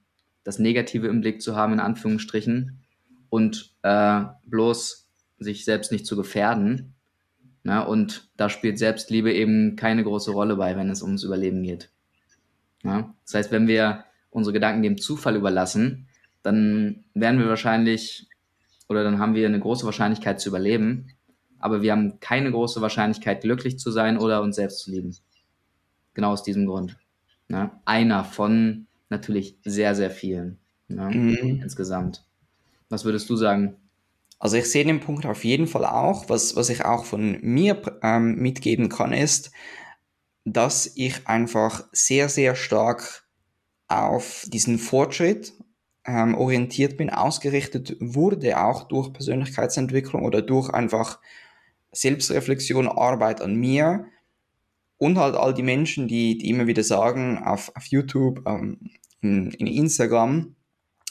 das 0.44 0.60
Negative 0.60 1.08
im 1.08 1.20
Blick 1.20 1.42
zu 1.42 1.56
haben, 1.56 1.72
in 1.72 1.80
Anführungsstrichen, 1.80 2.84
und 3.28 3.74
äh, 3.82 4.22
bloß 4.46 5.08
sich 5.38 5.64
selbst 5.64 5.90
nicht 5.90 6.06
zu 6.06 6.16
gefährden. 6.16 6.94
Na, 7.64 7.82
und 7.82 8.28
da 8.36 8.48
spielt 8.48 8.78
Selbstliebe 8.78 9.32
eben 9.32 9.74
keine 9.74 10.04
große 10.04 10.30
Rolle 10.30 10.54
bei, 10.56 10.76
wenn 10.76 10.90
es 10.90 11.02
ums 11.02 11.24
Überleben 11.24 11.62
geht. 11.62 11.90
Na? 12.84 13.14
Das 13.24 13.34
heißt, 13.34 13.50
wenn 13.50 13.66
wir 13.66 14.04
unsere 14.30 14.52
Gedanken 14.52 14.82
dem 14.82 14.98
Zufall 14.98 15.34
überlassen, 15.34 16.06
dann 16.42 17.04
werden 17.14 17.40
wir 17.40 17.48
wahrscheinlich 17.48 18.28
oder 18.88 19.02
dann 19.02 19.18
haben 19.18 19.34
wir 19.34 19.46
eine 19.46 19.58
große 19.58 19.86
Wahrscheinlichkeit 19.86 20.40
zu 20.40 20.50
überleben, 20.50 21.08
aber 21.58 21.82
wir 21.82 21.92
haben 21.92 22.20
keine 22.20 22.50
große 22.50 22.82
Wahrscheinlichkeit, 22.82 23.40
glücklich 23.40 23.78
zu 23.78 23.90
sein 23.90 24.18
oder 24.18 24.42
uns 24.42 24.56
selbst 24.56 24.80
zu 24.80 24.90
lieben. 24.90 25.16
Genau 26.12 26.32
aus 26.32 26.42
diesem 26.42 26.66
Grund. 26.66 26.96
Na? 27.48 27.80
Einer 27.86 28.24
von 28.24 28.86
natürlich 29.08 29.56
sehr, 29.64 29.94
sehr 29.94 30.10
vielen 30.10 30.58
na? 30.88 31.10
Mhm. 31.10 31.60
insgesamt. 31.62 32.24
Was 32.90 33.06
würdest 33.06 33.30
du 33.30 33.36
sagen? 33.36 33.76
Also 34.38 34.58
ich 34.58 34.70
sehe 34.70 34.84
den 34.84 35.00
Punkt 35.00 35.24
auf 35.24 35.44
jeden 35.44 35.66
Fall 35.66 35.86
auch. 35.86 36.28
Was, 36.28 36.54
was 36.54 36.68
ich 36.68 36.84
auch 36.84 37.06
von 37.06 37.38
mir 37.40 37.80
ähm, 38.02 38.36
mitgeben 38.36 38.90
kann, 38.90 39.12
ist, 39.14 39.50
dass 40.44 40.90
ich 40.94 41.26
einfach 41.26 41.84
sehr, 41.92 42.28
sehr 42.28 42.54
stark 42.54 43.24
auf 43.88 44.44
diesen 44.48 44.78
Fortschritt 44.78 45.54
ähm, 46.06 46.34
orientiert 46.34 46.96
bin, 46.96 47.10
ausgerichtet 47.10 47.96
wurde, 48.00 48.60
auch 48.60 48.84
durch 48.84 49.12
Persönlichkeitsentwicklung 49.12 50.22
oder 50.22 50.42
durch 50.42 50.70
einfach 50.70 51.18
Selbstreflexion, 51.92 52.88
Arbeit 52.88 53.40
an 53.40 53.54
mir 53.54 54.06
und 54.98 55.18
halt 55.18 55.34
all 55.34 55.54
die 55.54 55.62
Menschen, 55.62 56.08
die, 56.08 56.36
die 56.38 56.50
immer 56.50 56.66
wieder 56.66 56.82
sagen 56.82 57.38
auf, 57.38 57.72
auf 57.74 57.86
YouTube, 57.86 58.42
ähm, 58.46 58.78
in, 59.20 59.50
in 59.52 59.66
Instagram, 59.66 60.54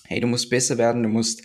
hey, 0.05 0.19
du 0.19 0.27
musst 0.27 0.49
besser 0.49 0.77
werden, 0.77 1.03
du 1.03 1.09
musst 1.09 1.41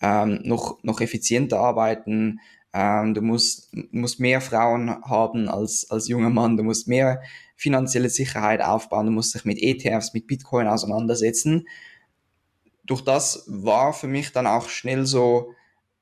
ähm, 0.00 0.40
noch, 0.44 0.78
noch 0.82 1.00
effizienter 1.00 1.58
arbeiten, 1.58 2.38
ähm, 2.72 3.14
du 3.14 3.22
musst, 3.22 3.74
musst 3.92 4.20
mehr 4.20 4.40
Frauen 4.40 4.90
haben 5.04 5.48
als, 5.48 5.90
als 5.90 6.08
junger 6.08 6.30
Mann, 6.30 6.56
du 6.56 6.62
musst 6.62 6.88
mehr 6.88 7.22
finanzielle 7.56 8.08
Sicherheit 8.08 8.60
aufbauen, 8.60 9.06
du 9.06 9.12
musst 9.12 9.34
dich 9.34 9.44
mit 9.44 9.58
ETFs, 9.60 10.14
mit 10.14 10.26
Bitcoin 10.26 10.66
auseinandersetzen. 10.66 11.68
Durch 12.84 13.02
das 13.02 13.44
war 13.46 13.92
für 13.92 14.08
mich 14.08 14.32
dann 14.32 14.46
auch 14.46 14.68
schnell 14.68 15.06
so 15.06 15.54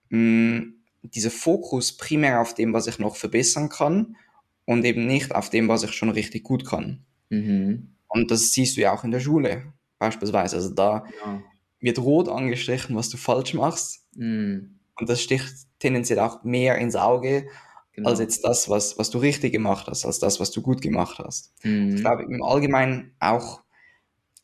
mh, 0.08 0.18
mm, 0.18 0.74
dieser 1.02 1.30
Fokus 1.30 1.96
primär 1.96 2.40
auf 2.40 2.54
dem, 2.54 2.72
was 2.72 2.86
ich 2.86 2.98
noch 2.98 3.16
verbessern 3.16 3.68
kann 3.68 4.16
und 4.64 4.84
eben 4.84 5.06
nicht 5.06 5.34
auf 5.34 5.50
dem, 5.50 5.68
was 5.68 5.82
ich 5.82 5.92
schon 5.92 6.10
richtig 6.10 6.44
gut 6.44 6.66
kann. 6.66 7.04
Mhm. 7.30 7.94
Und 8.08 8.30
das 8.30 8.52
siehst 8.52 8.76
du 8.76 8.82
ja 8.82 8.92
auch 8.92 9.04
in 9.04 9.10
der 9.10 9.20
Schule 9.20 9.72
beispielsweise. 9.98 10.56
Also 10.56 10.70
da 10.74 11.04
ja 11.24 11.42
wird 11.80 11.98
rot 11.98 12.28
angestrichen, 12.28 12.94
was 12.94 13.08
du 13.08 13.16
falsch 13.16 13.54
machst. 13.54 14.06
Mm. 14.14 14.76
Und 14.96 15.08
das 15.08 15.22
sticht 15.22 15.52
tendenziell 15.78 16.18
auch 16.18 16.44
mehr 16.44 16.78
ins 16.78 16.96
Auge, 16.96 17.46
genau. 17.92 18.10
als 18.10 18.20
jetzt 18.20 18.44
das, 18.44 18.68
was, 18.68 18.98
was 18.98 19.10
du 19.10 19.18
richtig 19.18 19.52
gemacht 19.52 19.86
hast, 19.86 20.04
als 20.04 20.18
das, 20.18 20.40
was 20.40 20.50
du 20.50 20.62
gut 20.62 20.82
gemacht 20.82 21.18
hast. 21.18 21.52
Mm. 21.64 21.94
Ich 21.94 22.00
glaube, 22.02 22.24
im 22.24 22.42
Allgemeinen 22.42 23.14
auch 23.18 23.62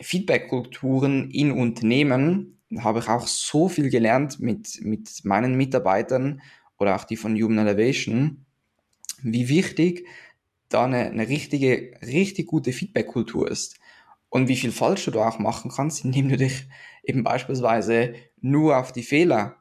Feedback-Kulturen 0.00 1.30
in 1.30 1.52
Unternehmen 1.52 2.58
habe 2.78 2.98
ich 2.98 3.08
auch 3.08 3.26
so 3.26 3.68
viel 3.68 3.90
gelernt 3.90 4.40
mit, 4.40 4.80
mit 4.82 5.24
meinen 5.24 5.56
Mitarbeitern 5.56 6.42
oder 6.78 6.96
auch 6.96 7.04
die 7.04 7.16
von 7.16 7.40
Human 7.40 7.66
Elevation, 7.66 8.44
wie 9.22 9.48
wichtig 9.48 10.06
da 10.68 10.84
eine, 10.84 11.06
eine 11.06 11.28
richtige, 11.28 11.92
richtig 12.02 12.46
gute 12.46 12.72
Feedback-Kultur 12.72 13.50
ist. 13.50 13.78
Und 14.28 14.48
wie 14.48 14.56
viel 14.56 14.72
falsch 14.72 15.04
du 15.04 15.12
da 15.12 15.28
auch 15.28 15.38
machen 15.38 15.70
kannst, 15.74 16.04
indem 16.04 16.28
du 16.28 16.36
dich 16.36 16.68
eben 17.04 17.22
beispielsweise 17.22 18.14
nur 18.40 18.76
auf 18.76 18.92
die 18.92 19.04
Fehler 19.04 19.56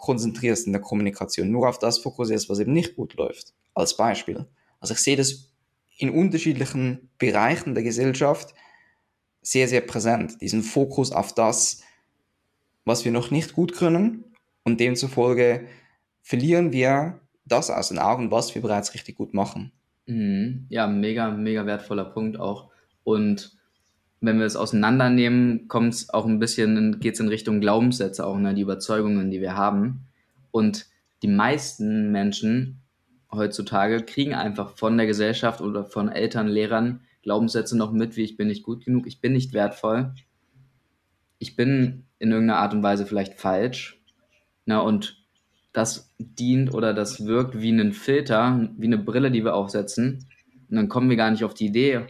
konzentrierst 0.00 0.66
in 0.66 0.72
der 0.72 0.82
Kommunikation, 0.82 1.50
nur 1.50 1.68
auf 1.68 1.78
das 1.78 1.98
fokussierst, 1.98 2.48
was 2.48 2.58
eben 2.58 2.72
nicht 2.72 2.96
gut 2.96 3.14
läuft, 3.14 3.54
als 3.74 3.96
Beispiel. 3.96 4.46
Also 4.80 4.94
ich 4.94 5.00
sehe 5.00 5.16
das 5.16 5.52
in 5.98 6.10
unterschiedlichen 6.10 7.10
Bereichen 7.18 7.74
der 7.74 7.84
Gesellschaft 7.84 8.54
sehr, 9.42 9.68
sehr 9.68 9.82
präsent, 9.82 10.40
diesen 10.40 10.62
Fokus 10.62 11.12
auf 11.12 11.34
das, 11.34 11.82
was 12.84 13.04
wir 13.04 13.12
noch 13.12 13.30
nicht 13.30 13.52
gut 13.52 13.74
können 13.74 14.24
und 14.64 14.80
demzufolge 14.80 15.66
verlieren 16.22 16.72
wir 16.72 17.20
das 17.44 17.70
aus 17.70 17.88
den 17.88 17.98
Augen, 17.98 18.30
was 18.30 18.54
wir 18.54 18.62
bereits 18.62 18.94
richtig 18.94 19.16
gut 19.16 19.34
machen. 19.34 19.72
Mhm. 20.06 20.66
Ja, 20.68 20.86
mega, 20.86 21.30
mega 21.30 21.66
wertvoller 21.66 22.04
Punkt 22.04 22.38
auch. 22.38 22.70
Und 23.04 23.58
wenn 24.20 24.38
wir 24.38 24.46
es 24.46 24.56
auseinandernehmen, 24.56 25.68
kommt 25.68 25.94
es 25.94 26.10
auch 26.10 26.26
ein 26.26 26.38
bisschen, 26.38 27.00
geht 27.00 27.14
es 27.14 27.20
in 27.20 27.28
Richtung 27.28 27.60
Glaubenssätze 27.60 28.26
auch, 28.26 28.38
ne, 28.38 28.54
die 28.54 28.62
Überzeugungen, 28.62 29.30
die 29.30 29.40
wir 29.40 29.56
haben. 29.56 30.06
Und 30.50 30.86
die 31.22 31.28
meisten 31.28 32.10
Menschen 32.12 32.80
heutzutage 33.32 34.02
kriegen 34.02 34.34
einfach 34.34 34.76
von 34.76 34.96
der 34.96 35.06
Gesellschaft 35.06 35.60
oder 35.60 35.84
von 35.84 36.08
Eltern, 36.08 36.48
Lehrern 36.48 37.00
Glaubenssätze 37.22 37.76
noch 37.76 37.92
mit, 37.92 38.16
wie 38.16 38.22
ich 38.22 38.36
bin 38.36 38.48
nicht 38.48 38.62
gut 38.62 38.84
genug, 38.84 39.06
ich 39.06 39.20
bin 39.20 39.32
nicht 39.32 39.52
wertvoll, 39.52 40.14
ich 41.38 41.56
bin 41.56 42.04
in 42.18 42.30
irgendeiner 42.30 42.60
Art 42.60 42.74
und 42.74 42.82
Weise 42.82 43.06
vielleicht 43.06 43.34
falsch. 43.34 44.00
Na, 44.66 44.80
und 44.80 45.22
das 45.72 46.12
dient 46.18 46.74
oder 46.74 46.92
das 46.92 47.26
wirkt 47.26 47.60
wie 47.60 47.70
ein 47.70 47.92
Filter, 47.92 48.70
wie 48.76 48.86
eine 48.86 48.98
Brille, 48.98 49.30
die 49.30 49.44
wir 49.44 49.54
aufsetzen. 49.54 50.26
Und 50.68 50.76
dann 50.76 50.88
kommen 50.88 51.08
wir 51.10 51.16
gar 51.16 51.30
nicht 51.30 51.44
auf 51.44 51.54
die 51.54 51.66
Idee, 51.66 52.06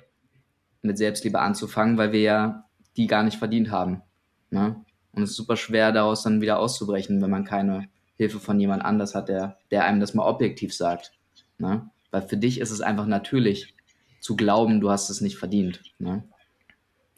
mit 0.83 0.99
Selbstliebe 0.99 1.41
anzufangen, 1.41 1.99
weil 1.99 2.13
wir 2.13 2.21
ja 2.21 2.65
die 2.97 3.07
gar 3.07 3.23
nicht 3.23 3.39
verdient 3.39 3.71
haben. 3.71 4.03
Ne? 4.51 4.77
Und 5.13 5.23
es 5.23 5.31
ist 5.31 5.37
super 5.37 5.57
schwer, 5.57 5.93
daraus 5.93 6.23
dann 6.23 6.41
wieder 6.41 6.59
auszubrechen, 6.59 7.21
wenn 7.21 7.31
man 7.31 7.45
keine 7.45 7.89
Hilfe 8.17 8.39
von 8.39 8.61
jemand 8.61 8.85
anders 8.85 9.15
hat, 9.15 9.29
der, 9.29 9.57
der 9.71 9.85
einem 9.85 10.01
das 10.01 10.15
mal 10.15 10.27
objektiv 10.27 10.75
sagt. 10.75 11.13
Ne? 11.59 11.89
Weil 12.11 12.23
für 12.23 12.37
dich 12.37 12.61
ist 12.61 12.71
es 12.71 12.81
einfach 12.81 13.07
natürlich 13.07 13.75
zu 14.21 14.37
glauben, 14.37 14.81
du 14.81 14.91
hast 14.91 15.11
es 15.11 15.21
nicht 15.21 15.39
verdient. 15.39 15.83
Ne? 15.99 16.25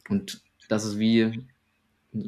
Und 0.09 0.43
das 0.69 0.85
ist 0.85 0.99
wie, 0.99 1.47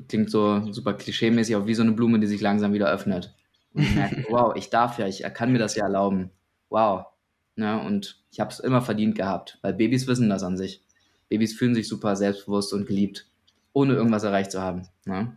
klingt 0.09 0.31
so 0.31 0.73
super 0.73 0.94
klischeemäßig, 0.94 1.57
auch 1.57 1.66
wie 1.66 1.75
so 1.75 1.83
eine 1.83 1.92
Blume, 1.92 2.18
die 2.18 2.27
sich 2.27 2.40
langsam 2.40 2.73
wieder 2.73 2.90
öffnet. 2.90 3.35
Und 3.73 3.94
merkt, 3.94 4.25
wow, 4.31 4.55
ich 4.57 4.70
darf 4.70 4.99
ja, 4.99 5.07
ich 5.07 5.23
kann 5.35 5.53
mir 5.53 5.59
das 5.59 5.77
ja 5.77 5.85
erlauben. 5.85 6.31
Wow. 6.68 7.07
Ne? 7.57 7.81
Und 7.81 8.23
ich 8.33 8.40
habe 8.40 8.51
es 8.51 8.61
immer 8.61 8.83
verdient 8.83 9.14
gehabt, 9.14 9.59
weil 9.62 9.75
Babys 9.75 10.07
wissen 10.07 10.29
das 10.29 10.42
an 10.42 10.57
sich. 10.57 10.84
Babys 11.28 11.54
fühlen 11.54 11.74
sich 11.74 11.88
super 11.88 12.16
selbstbewusst 12.16 12.72
und 12.72 12.87
geliebt, 12.87 13.28
ohne 13.72 13.94
irgendwas 13.94 14.24
erreicht 14.24 14.52
zu 14.52 14.60
haben. 14.60 14.88
Ne? 15.04 15.37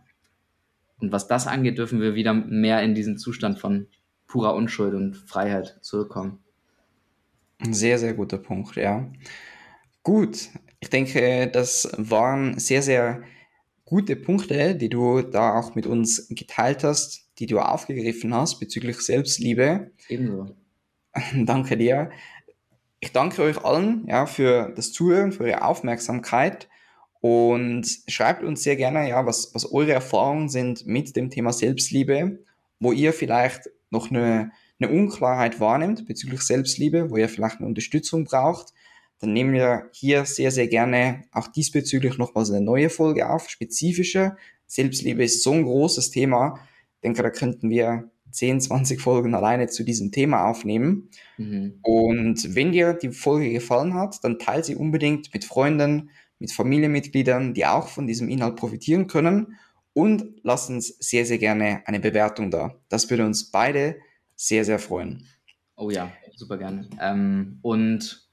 Und 1.00 1.12
was 1.12 1.28
das 1.28 1.46
angeht, 1.46 1.78
dürfen 1.78 2.00
wir 2.00 2.14
wieder 2.14 2.34
mehr 2.34 2.82
in 2.82 2.94
diesen 2.94 3.18
Zustand 3.18 3.58
von 3.58 3.88
purer 4.26 4.54
Unschuld 4.54 4.94
und 4.94 5.16
Freiheit 5.16 5.78
zurückkommen. 5.80 6.38
Ein 7.58 7.74
sehr, 7.74 7.98
sehr 7.98 8.14
guter 8.14 8.38
Punkt, 8.38 8.76
ja. 8.76 9.10
Gut, 10.02 10.48
ich 10.80 10.90
denke, 10.90 11.50
das 11.52 11.90
waren 11.96 12.58
sehr, 12.58 12.82
sehr 12.82 13.22
gute 13.84 14.16
Punkte, 14.16 14.76
die 14.76 14.88
du 14.88 15.22
da 15.22 15.58
auch 15.58 15.74
mit 15.74 15.86
uns 15.86 16.28
geteilt 16.28 16.84
hast, 16.84 17.30
die 17.38 17.46
du 17.46 17.58
aufgegriffen 17.58 18.34
hast 18.34 18.60
bezüglich 18.60 18.98
Selbstliebe. 19.00 19.90
Ebenso. 20.08 20.54
Danke 21.34 21.76
dir. 21.76 22.10
Ich 23.00 23.12
danke 23.12 23.42
euch 23.42 23.64
allen 23.64 24.06
ja, 24.08 24.26
für 24.26 24.72
das 24.74 24.92
Zuhören, 24.92 25.32
für 25.32 25.44
eure 25.44 25.62
Aufmerksamkeit 25.62 26.68
und 27.20 27.86
schreibt 28.08 28.42
uns 28.42 28.62
sehr 28.62 28.76
gerne, 28.76 29.08
ja, 29.08 29.24
was, 29.24 29.54
was 29.54 29.70
eure 29.72 29.92
Erfahrungen 29.92 30.48
sind 30.48 30.86
mit 30.86 31.14
dem 31.14 31.30
Thema 31.30 31.52
Selbstliebe, 31.52 32.38
wo 32.80 32.92
ihr 32.92 33.12
vielleicht 33.12 33.70
noch 33.90 34.10
eine, 34.10 34.50
eine 34.80 34.90
Unklarheit 34.90 35.60
wahrnimmt 35.60 36.06
bezüglich 36.06 36.42
Selbstliebe, 36.42 37.10
wo 37.10 37.16
ihr 37.16 37.28
vielleicht 37.28 37.58
eine 37.58 37.66
Unterstützung 37.66 38.24
braucht. 38.24 38.72
Dann 39.20 39.32
nehmen 39.32 39.52
wir 39.52 39.88
hier 39.92 40.24
sehr, 40.24 40.50
sehr 40.50 40.68
gerne 40.68 41.24
auch 41.32 41.48
diesbezüglich 41.48 42.18
nochmals 42.18 42.50
eine 42.50 42.60
neue 42.60 42.90
Folge 42.90 43.28
auf, 43.28 43.48
spezifische. 43.48 44.36
Selbstliebe 44.66 45.24
ist 45.24 45.42
so 45.42 45.52
ein 45.52 45.64
großes 45.64 46.10
Thema. 46.10 46.60
Ich 46.96 47.00
denke, 47.02 47.22
da 47.22 47.30
könnten 47.30 47.70
wir 47.70 48.10
10, 48.30 48.60
20 48.60 49.00
Folgen 49.00 49.34
alleine 49.34 49.68
zu 49.68 49.84
diesem 49.84 50.12
Thema 50.12 50.46
aufnehmen. 50.46 51.08
Mhm. 51.36 51.78
Und 51.82 52.54
wenn 52.54 52.72
dir 52.72 52.94
die 52.94 53.10
Folge 53.10 53.50
gefallen 53.50 53.94
hat, 53.94 54.22
dann 54.22 54.38
teile 54.38 54.64
sie 54.64 54.76
unbedingt 54.76 55.32
mit 55.32 55.44
Freunden, 55.44 56.10
mit 56.38 56.52
Familienmitgliedern, 56.52 57.54
die 57.54 57.66
auch 57.66 57.88
von 57.88 58.06
diesem 58.06 58.28
Inhalt 58.28 58.56
profitieren 58.56 59.06
können. 59.06 59.58
Und 59.92 60.24
lass 60.42 60.70
uns 60.70 60.88
sehr, 61.00 61.26
sehr 61.26 61.38
gerne 61.38 61.82
eine 61.86 62.00
Bewertung 62.00 62.50
da. 62.50 62.74
Das 62.88 63.10
würde 63.10 63.26
uns 63.26 63.50
beide 63.50 63.96
sehr, 64.36 64.64
sehr 64.64 64.78
freuen. 64.78 65.26
Oh 65.74 65.90
ja, 65.90 66.10
super 66.36 66.58
gerne. 66.58 66.88
Ähm, 67.00 67.58
und 67.62 68.28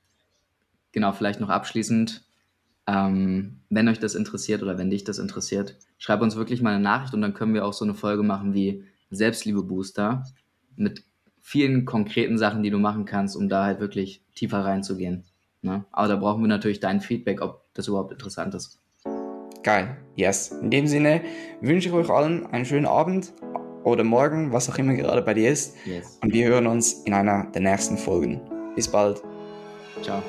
genau, 0.91 1.11
vielleicht 1.11 1.39
noch 1.39 1.49
abschließend, 1.49 2.23
ähm, 2.87 3.61
wenn 3.69 3.87
euch 3.87 3.99
das 3.99 4.15
interessiert 4.15 4.61
oder 4.61 4.77
wenn 4.77 4.89
dich 4.89 5.03
das 5.03 5.17
interessiert, 5.17 5.77
schreib 5.97 6.21
uns 6.21 6.35
wirklich 6.35 6.61
mal 6.61 6.73
eine 6.73 6.83
Nachricht 6.83 7.13
und 7.13 7.21
dann 7.21 7.33
können 7.33 7.53
wir 7.53 7.65
auch 7.65 7.73
so 7.73 7.83
eine 7.83 7.95
Folge 7.95 8.23
machen 8.23 8.53
wie 8.53 8.83
Selbstliebe-Booster 9.09 10.25
mit 10.75 11.03
vielen 11.41 11.85
konkreten 11.85 12.37
Sachen, 12.37 12.63
die 12.63 12.69
du 12.69 12.79
machen 12.79 13.05
kannst, 13.05 13.35
um 13.35 13.49
da 13.49 13.65
halt 13.65 13.79
wirklich 13.79 14.23
tiefer 14.33 14.65
reinzugehen. 14.65 15.25
Ne? 15.61 15.85
Aber 15.91 16.07
da 16.07 16.15
brauchen 16.15 16.41
wir 16.41 16.47
natürlich 16.47 16.79
dein 16.79 17.01
Feedback, 17.01 17.41
ob 17.41 17.65
das 17.73 17.87
überhaupt 17.87 18.11
interessant 18.11 18.53
ist. 18.55 18.79
Geil, 19.63 19.97
yes. 20.15 20.49
In 20.61 20.69
dem 20.69 20.87
Sinne 20.87 21.21
wünsche 21.61 21.89
ich 21.89 21.93
euch 21.93 22.09
allen 22.09 22.45
einen 22.47 22.65
schönen 22.65 22.85
Abend 22.85 23.33
oder 23.83 24.03
morgen, 24.03 24.53
was 24.53 24.69
auch 24.69 24.77
immer 24.77 24.93
gerade 24.93 25.21
bei 25.21 25.33
dir 25.33 25.49
ist. 25.49 25.75
Yes. 25.85 26.19
Und 26.21 26.33
wir 26.33 26.47
hören 26.47 26.67
uns 26.67 26.93
in 27.05 27.13
einer 27.13 27.51
der 27.51 27.61
nächsten 27.61 27.97
Folgen. 27.97 28.41
Bis 28.75 28.87
bald. 28.87 29.21
Ciao. 30.01 30.21